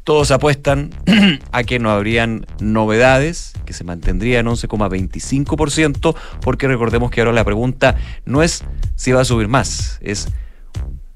[0.08, 0.91] Todos apuestan
[1.51, 7.43] a que no habrían novedades, que se mantendría en 11,25%, porque recordemos que ahora la
[7.43, 8.64] pregunta no es
[8.95, 10.30] si va a subir más, es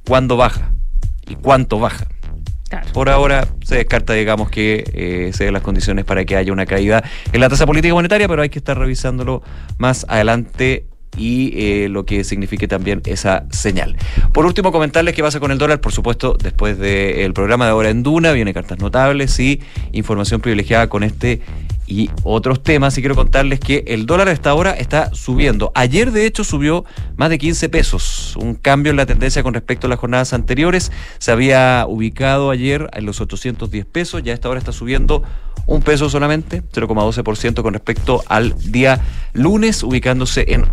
[0.05, 0.73] cuándo baja
[1.25, 2.05] y cuánto baja.
[2.91, 6.65] Por ahora se descarta, digamos, que eh, se den las condiciones para que haya una
[6.65, 9.41] caída en la tasa política monetaria, pero hay que estar revisándolo
[9.77, 13.95] más adelante y eh, lo que signifique también esa señal.
[14.33, 17.89] Por último, comentarles qué pasa con el dólar, por supuesto, después del programa de Ahora
[17.89, 21.41] en Duna, viene cartas notables y información privilegiada con este
[21.91, 22.97] y otros temas.
[22.97, 25.73] Y quiero contarles que el dólar a esta hora está subiendo.
[25.75, 26.85] Ayer, de hecho, subió
[27.17, 28.35] más de 15 pesos.
[28.37, 30.91] Un cambio en la tendencia con respecto a las jornadas anteriores.
[31.19, 34.23] Se había ubicado ayer en los 810 pesos.
[34.23, 35.23] Ya a esta hora está subiendo
[35.67, 39.01] un peso solamente, 0,12% con respecto al día
[39.33, 40.65] lunes, ubicándose en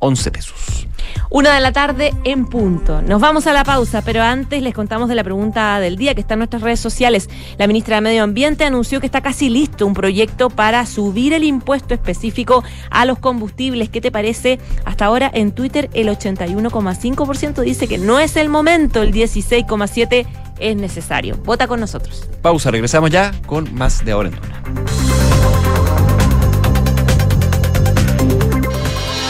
[0.00, 0.86] 811 pesos.
[1.30, 3.02] Una de la tarde en punto.
[3.02, 6.20] Nos vamos a la pausa, pero antes les contamos de la pregunta del día que
[6.20, 7.28] está en nuestras redes sociales.
[7.56, 11.44] La ministra de Medio Ambiente anunció que está casi listo un proyecto para subir el
[11.44, 13.90] impuesto específico a los combustibles.
[13.90, 14.58] ¿Qué te parece?
[14.84, 20.26] Hasta ahora en Twitter el 81,5% dice que no es el momento, el 16,7%
[20.58, 21.36] es necesario.
[21.44, 22.28] Vota con nosotros.
[22.42, 25.29] Pausa, regresamos ya con más de ahora en Duna.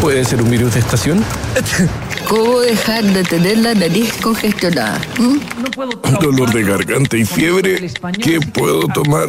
[0.00, 1.24] ¿puede ser un virus de estación?
[2.28, 5.00] ¿Cómo dejar de tener la nariz congestionada?
[5.18, 5.38] ¿Mm?
[6.20, 7.90] Dolor de garganta y fiebre.
[8.22, 9.28] ¿Qué puedo tomar?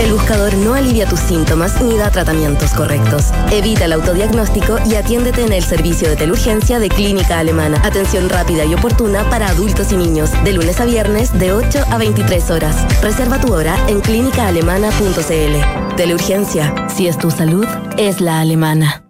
[0.00, 3.26] El buscador no alivia tus síntomas ni da tratamientos correctos.
[3.52, 7.80] Evita el autodiagnóstico y atiéndete en el servicio de teleurgencia de Clínica Alemana.
[7.84, 11.98] Atención rápida y oportuna para adultos y niños, de lunes a viernes de 8 a
[11.98, 12.76] 23 horas.
[13.02, 15.96] Reserva tu hora en clínicaalemana.cl.
[15.96, 17.66] Teleurgencia, si es tu salud,
[17.96, 19.09] es la alemana.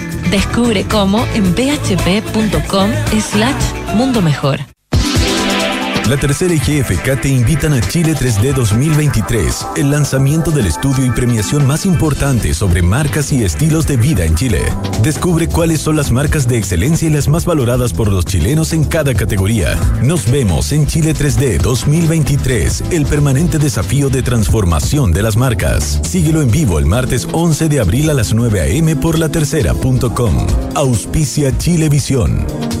[0.31, 4.59] Descubre cómo en bhp.com slash mundo mejor.
[6.11, 11.09] La tercera y GFK te invitan a Chile 3D 2023, el lanzamiento del estudio y
[11.11, 14.59] premiación más importante sobre marcas y estilos de vida en Chile.
[15.03, 18.83] Descubre cuáles son las marcas de excelencia y las más valoradas por los chilenos en
[18.83, 19.79] cada categoría.
[20.03, 26.01] Nos vemos en Chile 3D 2023, el permanente desafío de transformación de las marcas.
[26.03, 28.97] Síguelo en vivo el martes 11 de abril a las 9 a.m.
[28.97, 30.45] por latercera.com.
[30.75, 32.80] Auspicia Chilevisión.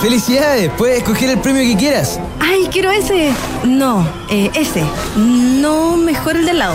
[0.00, 0.70] ¡Felicidades!
[0.78, 2.18] Puedes escoger el premio que quieras.
[2.40, 3.32] ¡Ay, quiero ese!
[3.64, 4.82] No, eh, ese.
[5.14, 6.74] No, mejor el de al lado.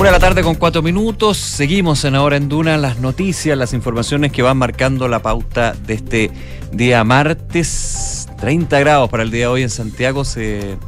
[0.00, 1.36] Una de la tarde con cuatro minutos.
[1.36, 5.92] Seguimos en Ahora en Duna las noticias, las informaciones que van marcando la pauta de
[5.92, 6.30] este
[6.72, 8.26] día martes.
[8.40, 10.24] 30 grados para el día de hoy en Santiago.
[10.24, 10.78] Se...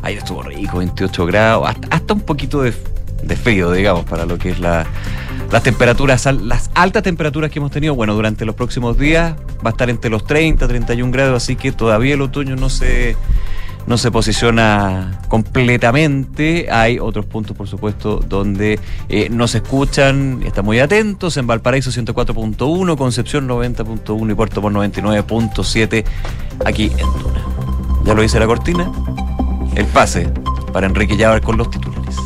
[0.00, 1.68] Ayer estuvo rico, 28 grados.
[1.68, 2.72] Hasta, hasta un poquito de,
[3.22, 4.86] de frío, digamos, para lo que es la,
[5.50, 7.94] las temperaturas, las altas temperaturas que hemos tenido.
[7.94, 11.72] Bueno, durante los próximos días va a estar entre los 30, 31 grados, así que
[11.72, 13.16] todavía el otoño no se
[13.86, 16.68] no se posiciona completamente.
[16.70, 18.78] Hay otros puntos, por supuesto, donde
[19.08, 21.36] eh, nos escuchan, están muy atentos.
[21.36, 26.04] En Valparaíso 104.1, Concepción 90.1 y Puerto por 99.7
[26.64, 27.44] aquí en Duna.
[28.04, 28.90] Ya lo dice la cortina.
[29.74, 30.28] El pase
[30.72, 32.16] para Enrique Llavar con los titulares.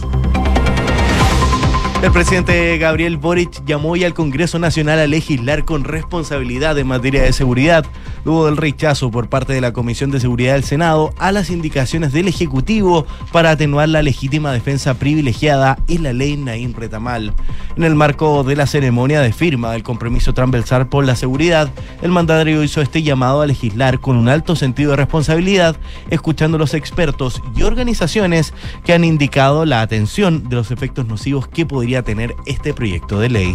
[2.07, 7.23] El presidente Gabriel Boric llamó hoy al Congreso Nacional a legislar con responsabilidad en materia
[7.23, 7.85] de seguridad,
[8.25, 12.13] luego del rechazo por parte de la Comisión de Seguridad del Senado a las indicaciones
[12.13, 17.35] del Ejecutivo para atenuar la legítima defensa privilegiada en la ley Naín Retamal.
[17.77, 21.71] En el marco de la ceremonia de firma del compromiso transversal por la seguridad,
[22.03, 25.77] el mandatario hizo este llamado a legislar con un alto sentido de responsabilidad,
[26.09, 28.55] escuchando a los expertos y organizaciones
[28.85, 31.67] que han indicado la atención de los efectos nocivos que
[31.97, 33.55] podrían tener este proyecto de ley.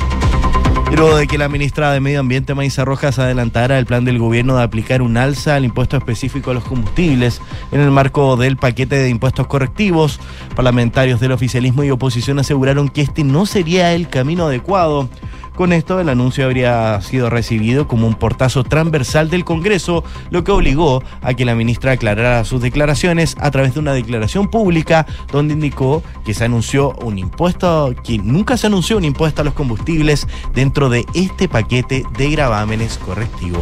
[0.96, 4.58] Luego de que la ministra de Medio Ambiente, Maísa Rojas, adelantara el plan del gobierno
[4.58, 8.98] de aplicar un alza al impuesto específico a los combustibles en el marco del paquete
[8.98, 10.20] de impuestos correctivos,
[10.56, 15.10] parlamentarios del oficialismo y oposición aseguraron que este no sería el camino adecuado.
[15.62, 20.52] Con esto, el anuncio habría sido recibido como un portazo transversal del Congreso, lo que
[20.52, 25.54] obligó a que la ministra aclarara sus declaraciones a través de una declaración pública donde
[25.54, 30.28] indicó que se anunció un impuesto, que nunca se anunció un impuesto a los combustibles
[30.56, 33.62] dentro de este paquete de gravámenes correctivos.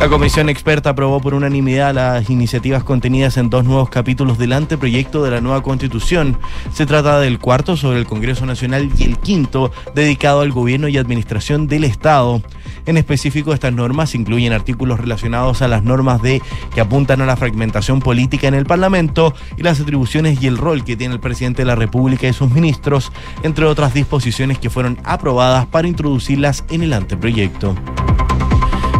[0.00, 5.22] La comisión experta aprobó por unanimidad las iniciativas contenidas en dos nuevos capítulos del anteproyecto
[5.22, 6.38] de la nueva constitución.
[6.72, 10.96] Se trata del cuarto sobre el Congreso Nacional y el quinto dedicado al gobierno y
[10.96, 12.42] administración del Estado.
[12.86, 16.40] En específico, estas normas incluyen artículos relacionados a las normas de
[16.74, 20.82] que apuntan a la fragmentación política en el Parlamento y las atribuciones y el rol
[20.82, 24.96] que tiene el presidente de la República y sus ministros, entre otras disposiciones que fueron
[25.04, 27.74] aprobadas para introducirlas en el anteproyecto.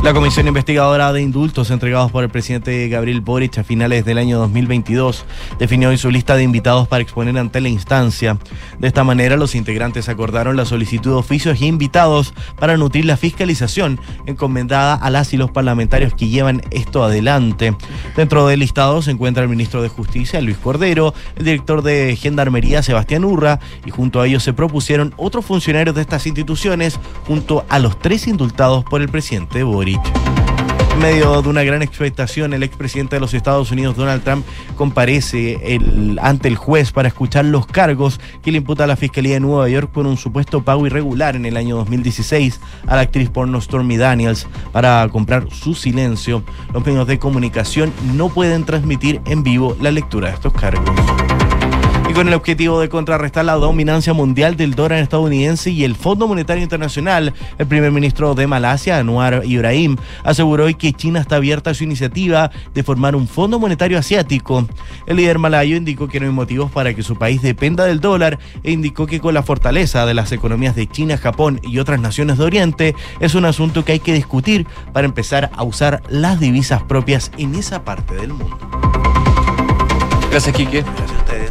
[0.03, 4.38] La comisión investigadora de indultos entregados por el presidente Gabriel Boric a finales del año
[4.38, 5.26] 2022
[5.59, 8.38] definió hoy su lista de invitados para exponer ante la instancia.
[8.78, 13.18] De esta manera, los integrantes acordaron la solicitud de oficios y invitados para nutrir la
[13.18, 17.76] fiscalización encomendada a las y los parlamentarios que llevan esto adelante.
[18.16, 22.82] Dentro del listado se encuentra el ministro de Justicia, Luis Cordero, el director de Gendarmería,
[22.82, 27.78] Sebastián Urra, y junto a ellos se propusieron otros funcionarios de estas instituciones, junto a
[27.78, 29.89] los tres indultados por el presidente Boric.
[29.95, 34.45] En medio de una gran expectación, el expresidente de los Estados Unidos, Donald Trump,
[34.76, 35.78] comparece
[36.20, 39.68] ante el juez para escuchar los cargos que le imputa a la Fiscalía de Nueva
[39.68, 43.97] York por un supuesto pago irregular en el año 2016 a la actriz porno Stormy
[43.97, 46.43] Daniels para comprar su silencio.
[46.74, 50.91] Los medios de comunicación no pueden transmitir en vivo la lectura de estos cargos.
[52.11, 56.26] Y con el objetivo de contrarrestar la dominancia mundial del dólar estadounidense y el Fondo
[56.26, 61.70] Monetario Internacional, el primer ministro de Malasia, Anwar Ibrahim, aseguró hoy que China está abierta
[61.70, 64.66] a su iniciativa de formar un Fondo Monetario Asiático.
[65.06, 68.40] El líder malayo indicó que no hay motivos para que su país dependa del dólar
[68.64, 72.38] e indicó que con la fortaleza de las economías de China, Japón y otras naciones
[72.38, 76.82] de Oriente es un asunto que hay que discutir para empezar a usar las divisas
[76.82, 78.58] propias en esa parte del mundo.
[80.28, 80.84] Gracias, Quique.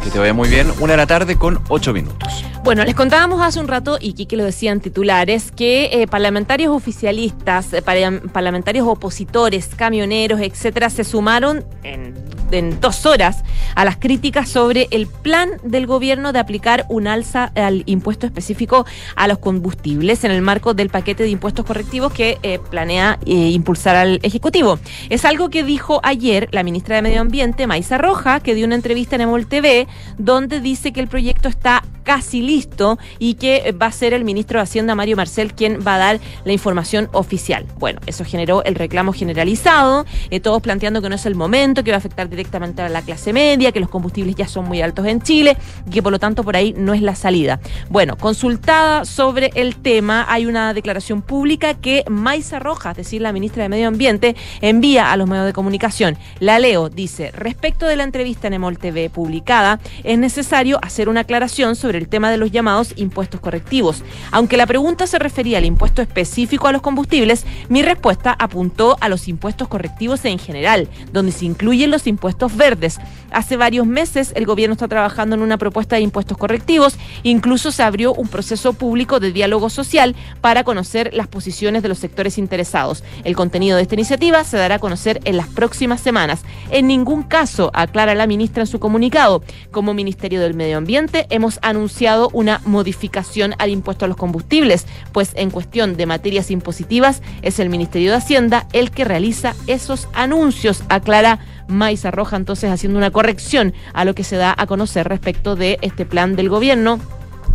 [0.02, 0.72] Que te vaya muy bien.
[0.80, 2.44] Una de la tarde con ocho minutos.
[2.62, 7.72] Bueno, les contábamos hace un rato, y Kike lo decían titulares, que eh, parlamentarios oficialistas,
[7.72, 12.14] eh, parlamentarios opositores, camioneros, etcétera, se sumaron en,
[12.50, 13.44] en dos horas
[13.74, 18.84] a las críticas sobre el plan del gobierno de aplicar un alza al impuesto específico
[19.16, 23.96] a los combustibles en el marco del paquete de impuestos correctivos que eh, planea impulsar
[23.96, 24.78] al Ejecutivo.
[25.08, 28.74] Es algo que dijo ayer la ministra de Medio Ambiente, Maisa Roja, que dio una
[28.74, 29.88] entrevista en Emol TV,
[30.18, 34.58] donde dice que el proyecto está casi listo y que va a ser el ministro
[34.58, 37.66] de Hacienda, Mario Marcel, quien va a dar la información oficial.
[37.78, 41.90] Bueno, eso generó el reclamo generalizado, eh, todos planteando que no es el momento, que
[41.90, 45.06] va a afectar directamente a la clase media, que los combustibles ya son muy altos
[45.06, 47.60] en Chile y que por lo tanto por ahí no es la salida.
[47.88, 53.32] Bueno, consultada sobre el tema, hay una declaración pública que Maisa Rojas, es decir, la
[53.32, 56.16] ministra de Medio Ambiente, envía a los medios de comunicación.
[56.38, 61.20] La leo, dice, respecto de la entrevista en Emol TV publicada, es necesario hacer una
[61.20, 64.02] aclaración sobre el tema de los llamados impuestos correctivos.
[64.30, 69.08] Aunque la pregunta se refería al impuesto específico a los combustibles, mi respuesta apuntó a
[69.08, 72.98] los impuestos correctivos en general, donde se incluyen los impuestos verdes.
[73.32, 77.82] Hace varios meses el gobierno está trabajando en una propuesta de impuestos correctivos, incluso se
[77.82, 83.04] abrió un proceso público de diálogo social para conocer las posiciones de los sectores interesados.
[83.24, 86.42] El contenido de esta iniciativa se dará a conocer en las próximas semanas.
[86.70, 91.58] En ningún caso, aclara la ministra en su comunicado, como Ministerio del Medio Ambiente hemos
[91.62, 97.58] anunciado una modificación al impuesto a los combustibles, pues en cuestión de materias impositivas es
[97.58, 101.40] el Ministerio de Hacienda el que realiza esos anuncios, aclara
[101.70, 105.78] Maiza Roja, entonces haciendo una corrección a lo que se da a conocer respecto de
[105.82, 107.00] este plan del gobierno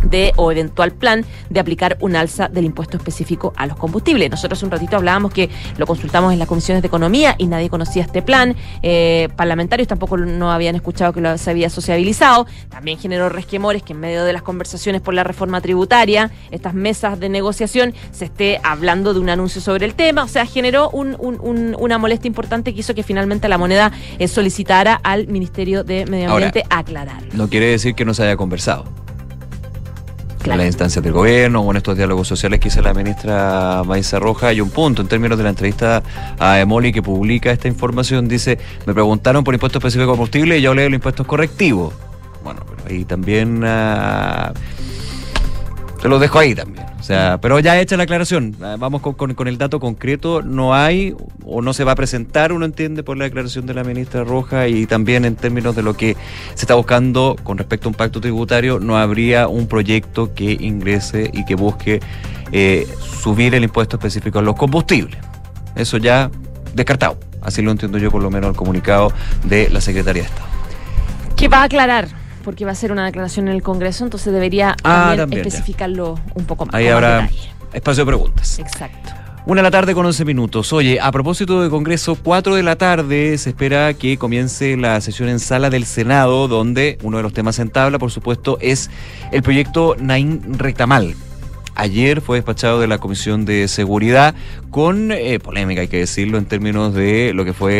[0.04, 4.30] de o eventual plan de aplicar un alza del impuesto específico a los combustibles.
[4.30, 5.48] Nosotros un ratito hablábamos que
[5.78, 8.54] lo consultamos en las comisiones de economía y nadie conocía este plan.
[8.82, 12.46] Eh, parlamentarios tampoco no habían escuchado que lo se había sociabilizado.
[12.68, 17.18] También generó resquemores que en medio de las conversaciones por la reforma tributaria, estas mesas
[17.18, 20.24] de negociación, se esté hablando de un anuncio sobre el tema.
[20.24, 23.92] O sea, generó un- un- un- una molestia importante que hizo que finalmente la moneda
[24.18, 27.22] eh, solicitara al Ministerio de Medio Ahora, Ambiente aclarar.
[27.32, 28.84] No quiere decir que no se haya conversado.
[30.52, 34.18] En las instancias del gobierno o en estos diálogos sociales que hizo la ministra Maiza
[34.20, 36.02] Roja hay un punto en términos de la entrevista
[36.38, 38.28] a Emoli que publica esta información.
[38.28, 41.94] Dice, me preguntaron por impuesto específico de combustible y yo hablé de los impuestos correctivos.
[42.44, 43.62] Bueno, pero ahí también...
[43.64, 44.52] ah,
[46.06, 46.86] se lo dejo ahí también.
[47.00, 48.54] O sea, pero ya hecha la aclaración.
[48.62, 50.40] Ah, Vamos con, el dato concreto.
[50.40, 53.82] No hay o no se va a presentar, uno entiende, por la declaración de la
[53.82, 56.16] ministra Roja y también en términos de lo que
[56.54, 61.28] se está buscando con respecto a un pacto tributario, no habría un proyecto que ingrese
[61.32, 61.98] y que busque
[62.52, 62.86] eh,
[63.20, 65.18] subir el impuesto específico a los combustibles.
[65.74, 66.30] Eso ya
[66.72, 67.18] descartado.
[67.42, 69.12] Así lo entiendo yo, por lo menos, el comunicado
[69.42, 70.46] de la Secretaría de Estado.
[71.34, 72.06] Que va a aclarar,
[72.46, 75.48] porque va a ser una declaración en el Congreso, entonces debería Ah, también también, ya.
[75.48, 76.74] especificarlo un poco más.
[76.76, 77.28] Ahí habrá
[77.72, 78.58] espacio de preguntas.
[78.60, 79.10] Exacto.
[79.46, 80.72] Una de la tarde con 11 minutos.
[80.72, 85.28] Oye, a propósito de Congreso, 4 de la tarde se espera que comience la sesión
[85.28, 88.90] en sala del Senado, donde uno de los temas en tabla, por supuesto, es
[89.32, 91.16] el proyecto Naín Rectamal.
[91.74, 94.36] Ayer fue despachado de la Comisión de Seguridad
[94.70, 97.72] con eh, polémica, hay que decirlo, en términos de lo que fue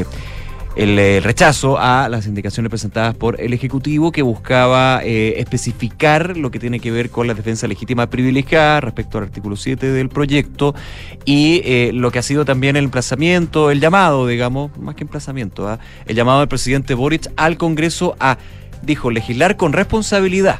[0.00, 0.04] eh,
[0.76, 6.50] el eh, rechazo a las indicaciones presentadas por el Ejecutivo que buscaba eh, especificar lo
[6.50, 10.74] que tiene que ver con la defensa legítima privilegiada respecto al artículo 7 del proyecto
[11.24, 15.68] y eh, lo que ha sido también el emplazamiento, el llamado, digamos, más que emplazamiento,
[15.68, 15.78] ¿ah?
[16.06, 18.38] el llamado del presidente Boric al Congreso a,
[18.82, 20.58] dijo, legislar con responsabilidad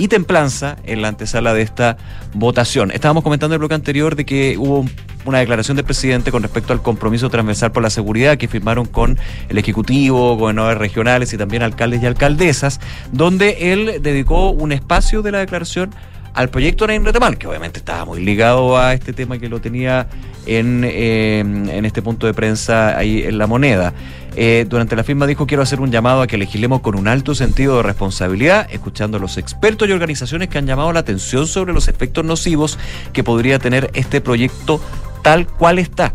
[0.00, 1.98] y templanza en la antesala de esta
[2.32, 2.90] votación.
[2.90, 4.90] Estábamos comentando en el bloque anterior de que hubo un-
[5.26, 9.18] una declaración del presidente con respecto al compromiso transversal por la seguridad que firmaron con
[9.50, 12.80] el Ejecutivo, gobernadores regionales y también alcaldes y alcaldesas,
[13.12, 15.90] donde él dedicó un espacio de la declaración
[16.32, 20.06] al proyecto Naim Retamal, que obviamente estaba muy ligado a este tema que lo tenía
[20.46, 23.92] en, eh, en este punto de prensa ahí en la moneda.
[24.36, 27.34] Eh, durante la firma dijo quiero hacer un llamado a que legislemos con un alto
[27.34, 31.72] sentido de responsabilidad, escuchando a los expertos y organizaciones que han llamado la atención sobre
[31.72, 32.78] los efectos nocivos
[33.12, 34.80] que podría tener este proyecto
[35.22, 36.12] tal cual está.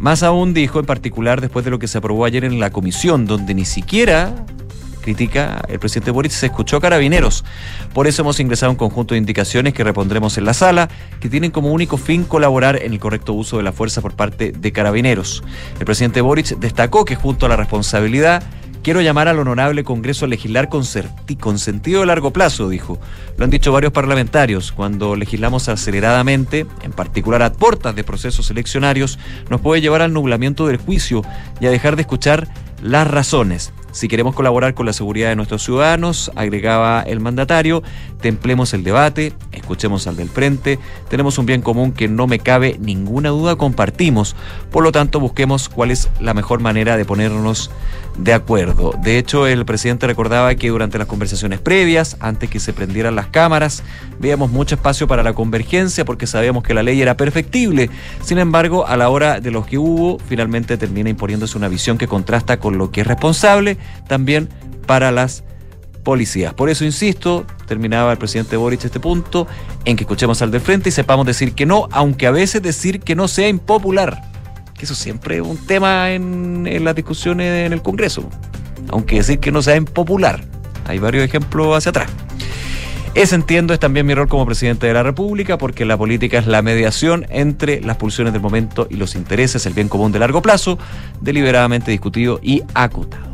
[0.00, 3.26] Más aún dijo, en particular después de lo que se aprobó ayer en la comisión,
[3.26, 4.34] donde ni siquiera
[5.04, 7.44] critica el presidente Boric, se escuchó carabineros.
[7.92, 10.88] Por eso hemos ingresado un conjunto de indicaciones que repondremos en la sala,
[11.20, 14.50] que tienen como único fin colaborar en el correcto uso de la fuerza por parte
[14.50, 15.44] de carabineros.
[15.78, 18.42] El presidente Boric destacó que junto a la responsabilidad,
[18.82, 20.84] quiero llamar al honorable Congreso a legislar con,
[21.38, 22.98] con sentido de largo plazo, dijo.
[23.36, 29.18] Lo han dicho varios parlamentarios, cuando legislamos aceleradamente, en particular a puertas de procesos eleccionarios,
[29.50, 31.22] nos puede llevar al nublamiento del juicio
[31.60, 32.48] y a dejar de escuchar
[32.82, 33.72] las razones.
[33.94, 37.84] Si queremos colaborar con la seguridad de nuestros ciudadanos, agregaba el mandatario,
[38.20, 42.76] templemos el debate, escuchemos al del frente, tenemos un bien común que no me cabe
[42.80, 44.34] ninguna duda compartimos,
[44.72, 47.70] por lo tanto busquemos cuál es la mejor manera de ponernos
[48.16, 48.92] de acuerdo.
[49.02, 53.26] De hecho, el presidente recordaba que durante las conversaciones previas, antes que se prendieran las
[53.26, 53.82] cámaras,
[54.20, 57.90] veíamos mucho espacio para la convergencia porque sabíamos que la ley era perfectible.
[58.22, 62.06] Sin embargo, a la hora de los que hubo, finalmente termina imponiéndose una visión que
[62.06, 64.48] contrasta con lo que es responsable también
[64.86, 65.42] para las
[66.04, 66.54] policías.
[66.54, 69.48] Por eso insisto, terminaba el presidente Boric este punto,
[69.84, 73.00] en que escuchemos al del frente y sepamos decir que no, aunque a veces decir
[73.00, 74.33] que no sea impopular.
[74.74, 78.28] Que eso siempre es un tema en, las discusiones en el Congreso.
[78.88, 80.44] Aunque decir que no sea impopular.
[80.86, 82.10] Hay varios ejemplos hacia atrás.
[83.14, 86.48] Ese entiendo es también mi rol como presidente de la República, porque la política es
[86.48, 90.42] la mediación entre las pulsiones del momento y los intereses, el bien común de largo
[90.42, 90.78] plazo,
[91.20, 93.33] deliberadamente discutido y acotado.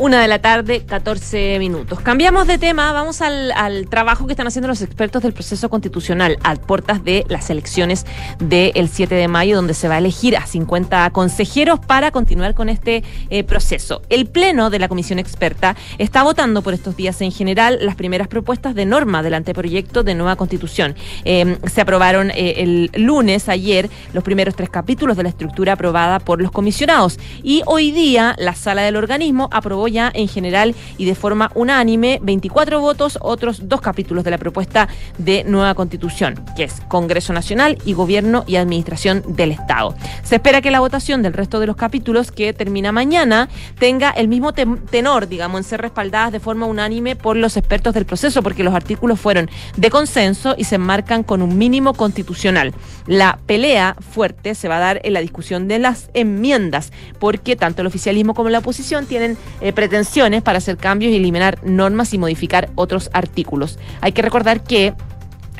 [0.00, 2.00] Una de la tarde, 14 minutos.
[2.00, 3.52] Cambiamos de tema, vamos al,
[3.90, 8.06] trabajo que están haciendo los expertos del proceso constitucional a puertas de las elecciones
[8.38, 12.70] del 7 de mayo, donde se va a elegir a 50 consejeros para continuar con
[12.70, 14.00] este eh, proceso.
[14.08, 18.26] El Pleno de la Comisión Experta está votando por estos días en general las primeras
[18.26, 20.94] propuestas de norma del anteproyecto de nueva constitución.
[21.26, 26.20] Eh, se aprobaron eh, el lunes, ayer, los primeros tres capítulos de la estructura aprobada
[26.20, 31.04] por los comisionados y hoy día la sala del organismo aprobó apoya en general y
[31.04, 34.88] de forma unánime 24 votos otros dos capítulos de la propuesta
[35.18, 39.94] de nueva constitución, que es Congreso Nacional y Gobierno y Administración del Estado.
[40.22, 43.48] Se espera que la votación del resto de los capítulos, que termina mañana,
[43.78, 48.06] tenga el mismo tenor, digamos, en ser respaldadas de forma unánime por los expertos del
[48.06, 52.72] proceso, porque los artículos fueron de consenso y se enmarcan con un mínimo constitucional.
[53.06, 57.80] La pelea fuerte se va a dar en la discusión de las enmiendas, porque tanto
[57.82, 62.18] el oficialismo como la oposición tienen eh, pretensiones para hacer cambios y eliminar normas y
[62.18, 63.78] modificar otros artículos.
[64.02, 64.92] Hay que recordar que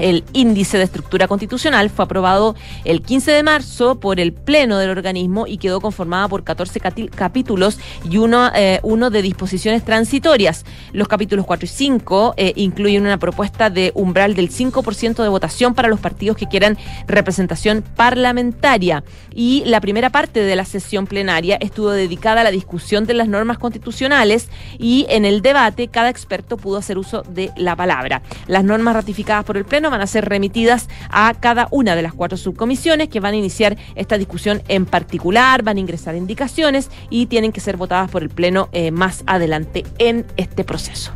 [0.01, 2.55] el índice de estructura constitucional fue aprobado
[2.85, 7.79] el 15 de marzo por el Pleno del organismo y quedó conformada por 14 capítulos
[8.09, 10.65] y uno, eh, uno de disposiciones transitorias.
[10.93, 15.75] Los capítulos 4 y 5 eh, incluyen una propuesta de umbral del 5% de votación
[15.75, 19.05] para los partidos que quieran representación parlamentaria.
[19.33, 23.29] Y la primera parte de la sesión plenaria estuvo dedicada a la discusión de las
[23.29, 24.49] normas constitucionales
[24.79, 28.23] y en el debate cada experto pudo hacer uso de la palabra.
[28.47, 32.15] Las normas ratificadas por el Pleno van a ser remitidas a cada una de las
[32.15, 37.27] cuatro subcomisiones que van a iniciar esta discusión en particular, van a ingresar indicaciones y
[37.27, 41.13] tienen que ser votadas por el Pleno eh, más adelante en este proceso.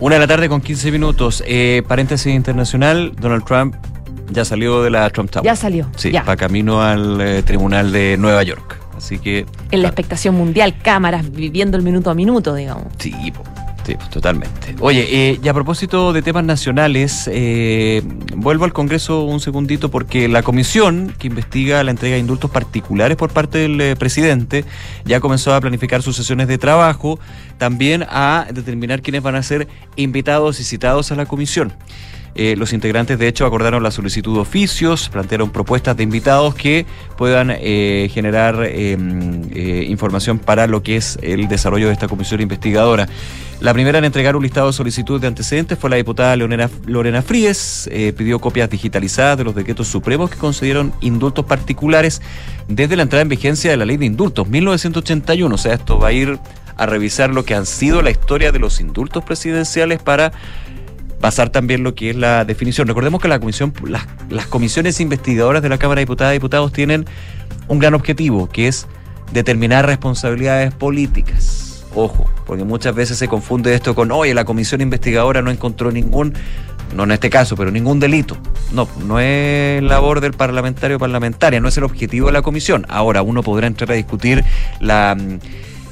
[0.00, 1.44] Una de la tarde con 15 minutos.
[1.46, 3.76] Eh, paréntesis internacional, Donald Trump
[4.30, 5.44] ya salió de la Trump Tower.
[5.44, 5.88] Ya salió.
[5.96, 8.80] Sí, va camino al eh, Tribunal de Nueva York.
[8.96, 9.46] Así que.
[9.70, 12.86] En la expectación mundial, cámaras viviendo el minuto a minuto, digamos.
[12.98, 13.14] Sí,
[13.84, 14.76] Sí, totalmente.
[14.80, 18.02] Oye, eh, y a propósito de temas nacionales, eh,
[18.36, 23.16] vuelvo al Congreso un segundito porque la comisión que investiga la entrega de indultos particulares
[23.16, 24.64] por parte del eh, presidente
[25.04, 27.18] ya comenzó a planificar sus sesiones de trabajo,
[27.58, 29.66] también a determinar quiénes van a ser
[29.96, 31.72] invitados y citados a la comisión.
[32.34, 36.86] Eh, los integrantes, de hecho, acordaron la solicitud de oficios, plantearon propuestas de invitados que
[37.16, 42.40] puedan eh, generar em, eh, información para lo que es el desarrollo de esta comisión
[42.40, 43.08] investigadora.
[43.60, 47.20] La primera en entregar un listado de solicitudes de antecedentes fue la diputada Lorena, Lorena
[47.20, 47.90] Fríes.
[48.16, 52.22] pidió copias digitalizadas de los decretos supremos que concedieron indultos particulares
[52.68, 55.54] desde la entrada en vigencia de la ley de indultos 1981.
[55.54, 56.38] O sea, esto va a ir
[56.80, 60.32] a revisar lo que han sido la historia de los indultos presidenciales para
[61.20, 62.88] pasar también lo que es la definición.
[62.88, 67.06] Recordemos que la comisión, las, comisiones investigadoras de la Cámara de Diputadas y Diputados tienen
[67.68, 68.86] un gran objetivo, que es
[69.32, 71.84] determinar responsabilidades políticas.
[71.94, 76.34] Ojo, porque muchas veces se confunde esto con, oye, la comisión investigadora no encontró ningún,
[76.94, 78.36] no en este caso, pero ningún delito.
[78.72, 82.86] No, no es labor del parlamentario o parlamentaria, no es el objetivo de la comisión.
[82.88, 84.44] Ahora, uno podrá entrar a discutir
[84.78, 85.16] la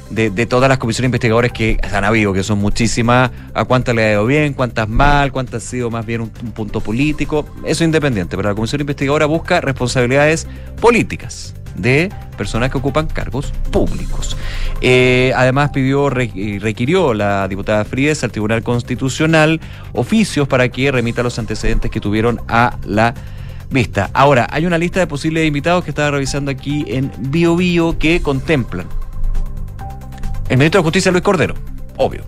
[0.09, 4.11] de, todas las comisiones investigadoras que han habido, que son muchísimas, a cuántas le ha
[4.13, 8.35] ido bien, cuántas mal, cuántas ha sido más bien un, punto político, eso es independiente,
[8.35, 10.47] pero la comisión investigadora busca responsabilidades
[10.81, 14.35] políticas de personas que ocupan cargos públicos.
[14.81, 19.61] Eh, además pidió, requirió la diputada Fríes al Tribunal Constitucional
[19.93, 23.13] oficios para que remita los antecedentes que tuvieron a la
[23.69, 24.09] vista.
[24.13, 28.21] Ahora, hay una lista de posibles invitados que estaba revisando aquí en BioBio Bio que
[28.21, 28.87] contemplan
[30.49, 31.55] el ministro de Justicia Luis Cordero,
[31.97, 32.23] obvio.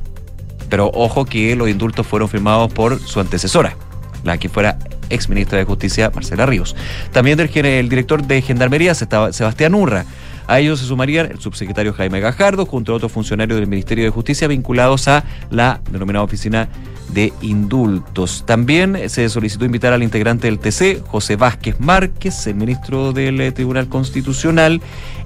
[0.69, 3.75] Pero ojo que los indultos fueron firmados por su antecesora,
[4.23, 4.77] la que fuera
[5.09, 6.75] ex ministra de Justicia, Marcela Ríos.
[7.11, 10.05] También del el director de Gendarmería, Sebastián Urra.
[10.47, 14.09] A ellos se sumarían el subsecretario Jaime Gajardo, junto a otros funcionarios del Ministerio de
[14.09, 16.67] Justicia vinculados a la denominada Oficina
[17.13, 18.43] de Indultos.
[18.45, 23.51] También se solicitó invitar al integrante del TC, José Vázquez Márquez, el ministro del eh,
[23.51, 24.81] Tribunal Constitucional,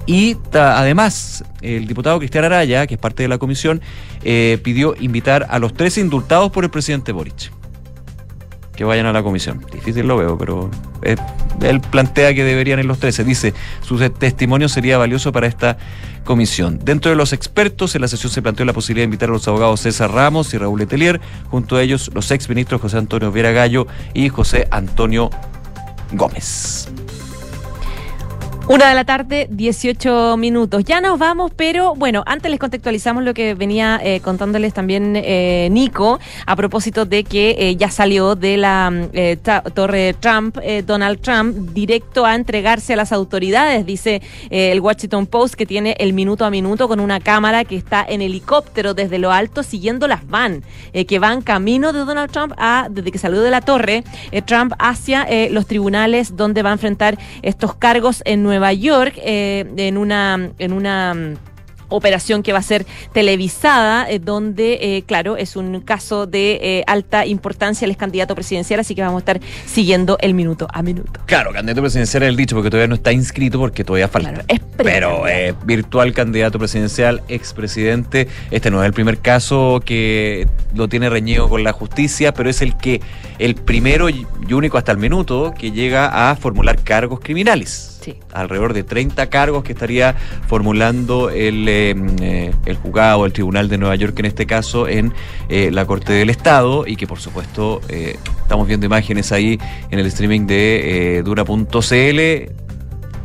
[0.06, 3.80] y además, el diputado Cristian Araya, que es parte de la comisión,
[4.22, 7.50] eh, pidió invitar a los tres indultados por el presidente Boric.
[8.76, 9.64] Que vayan a la comisión.
[9.72, 10.70] Difícil lo veo, pero
[11.02, 13.24] él plantea que deberían ir los 13.
[13.24, 15.78] Dice, su testimonio sería valioso para esta
[16.24, 16.78] comisión.
[16.82, 19.48] Dentro de los expertos, en la sesión se planteó la posibilidad de invitar a los
[19.48, 21.20] abogados César Ramos y Raúl Letelier,
[21.50, 25.30] junto a ellos los ex ministros José Antonio Viera Gallo y José Antonio
[26.12, 26.88] Gómez.
[28.68, 30.82] Una de la tarde, 18 minutos.
[30.84, 35.68] Ya nos vamos, pero bueno, antes les contextualizamos lo que venía eh, contándoles también eh,
[35.70, 38.92] Nico a propósito de que eh, ya salió de la
[39.72, 44.20] torre Trump, Donald Trump, directo a entregarse a las autoridades, dice
[44.50, 48.20] el Washington Post, que tiene el minuto a minuto con una cámara que está en
[48.20, 50.64] helicóptero desde lo alto siguiendo las van,
[51.06, 54.02] que van camino de Donald Trump a, desde que salió de la torre,
[54.44, 59.66] Trump hacia los tribunales donde va a enfrentar estos cargos en Nueva Nueva York eh,
[59.76, 61.14] en una en una
[61.88, 66.84] operación que va a ser televisada, eh, donde, eh, claro, es un caso de eh,
[66.86, 70.82] alta importancia, él es candidato presidencial, así que vamos a estar siguiendo el minuto a
[70.82, 71.20] minuto.
[71.26, 74.30] Claro, candidato presidencial es el dicho porque todavía no está inscrito porque todavía falta.
[74.30, 75.24] Claro, es Pero
[75.64, 78.28] virtual candidato presidencial, expresidente.
[78.50, 82.62] Este no es el primer caso que lo tiene reñido con la justicia, pero es
[82.62, 83.00] el que
[83.38, 87.98] el primero y único hasta el minuto que llega a formular cargos criminales.
[88.00, 88.16] Sí.
[88.32, 90.14] Alrededor de 30 cargos que estaría
[90.46, 95.12] formulando el, eh, eh, el juzgado, el Tribunal de Nueva York en este caso, en
[95.48, 99.58] eh, la Corte del Estado y que por supuesto eh, estamos viendo imágenes ahí
[99.90, 101.82] en el streaming de dura.cl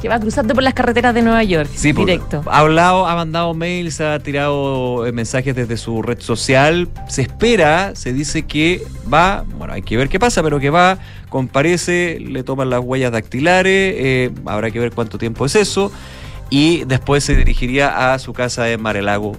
[0.02, 2.44] Que va cruzando por las carreteras de Nueva York, Sí, directo.
[2.48, 6.88] ha hablado, ha mandado mails, ha tirado mensajes desde su red social.
[7.08, 10.98] Se espera, se dice que va, bueno, hay que ver qué pasa, pero que va,
[11.30, 15.92] comparece, le toman las huellas dactilares, eh, habrá que ver cuánto tiempo es eso,
[16.52, 19.36] y después se dirigiría a su casa en Marelago.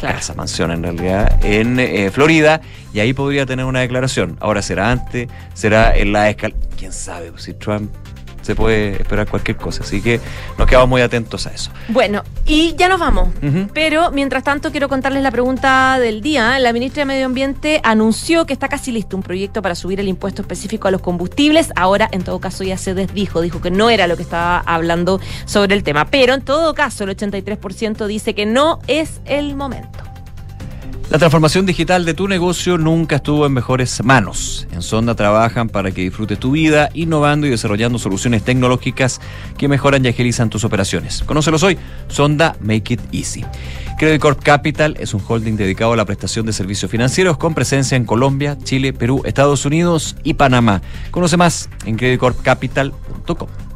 [0.00, 2.60] Casa, mansión en realidad, en eh, Florida,
[2.94, 4.36] y ahí podría tener una declaración.
[4.40, 6.54] Ahora será antes, será en la escala.
[6.78, 7.92] Quién sabe, pues, si Trump
[8.48, 9.82] se puede esperar cualquier cosa.
[9.82, 10.22] Así que
[10.56, 11.70] nos quedamos muy atentos a eso.
[11.88, 13.28] Bueno, y ya nos vamos.
[13.74, 16.58] Pero mientras tanto quiero contarles la pregunta del día.
[16.58, 20.08] La ministra de Medio Ambiente anunció que está casi listo un proyecto para subir el
[20.08, 21.72] impuesto específico a los combustibles.
[21.76, 25.20] Ahora, en todo caso, ya se desdijo, dijo que no era lo que estaba hablando
[25.44, 26.06] sobre el tema.
[26.06, 29.98] Pero en todo caso, el 83% dice que no es el momento.
[31.10, 34.68] La transformación digital de tu negocio nunca estuvo en mejores manos.
[34.72, 39.18] En Sonda trabajan para que disfrutes tu vida, innovando y desarrollando soluciones tecnológicas
[39.56, 41.22] que mejoran y agilizan tus operaciones.
[41.24, 41.78] Conócelos hoy.
[42.08, 43.42] Sonda Make It Easy.
[43.98, 47.96] Credit Corp Capital es un holding dedicado a la prestación de servicios financieros con presencia
[47.96, 50.82] en Colombia, Chile, Perú, Estados Unidos y Panamá.
[51.10, 53.67] Conoce más en creditcorpcapital.com.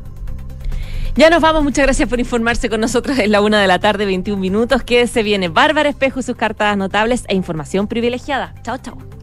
[1.15, 4.07] Ya nos vamos, muchas gracias por informarse con nosotros en la una de la tarde,
[4.07, 4.83] 21 minutos.
[4.83, 8.55] Que se viene Bárbara Espejo y sus cartas notables e información privilegiada.
[8.63, 9.22] Chao, chao.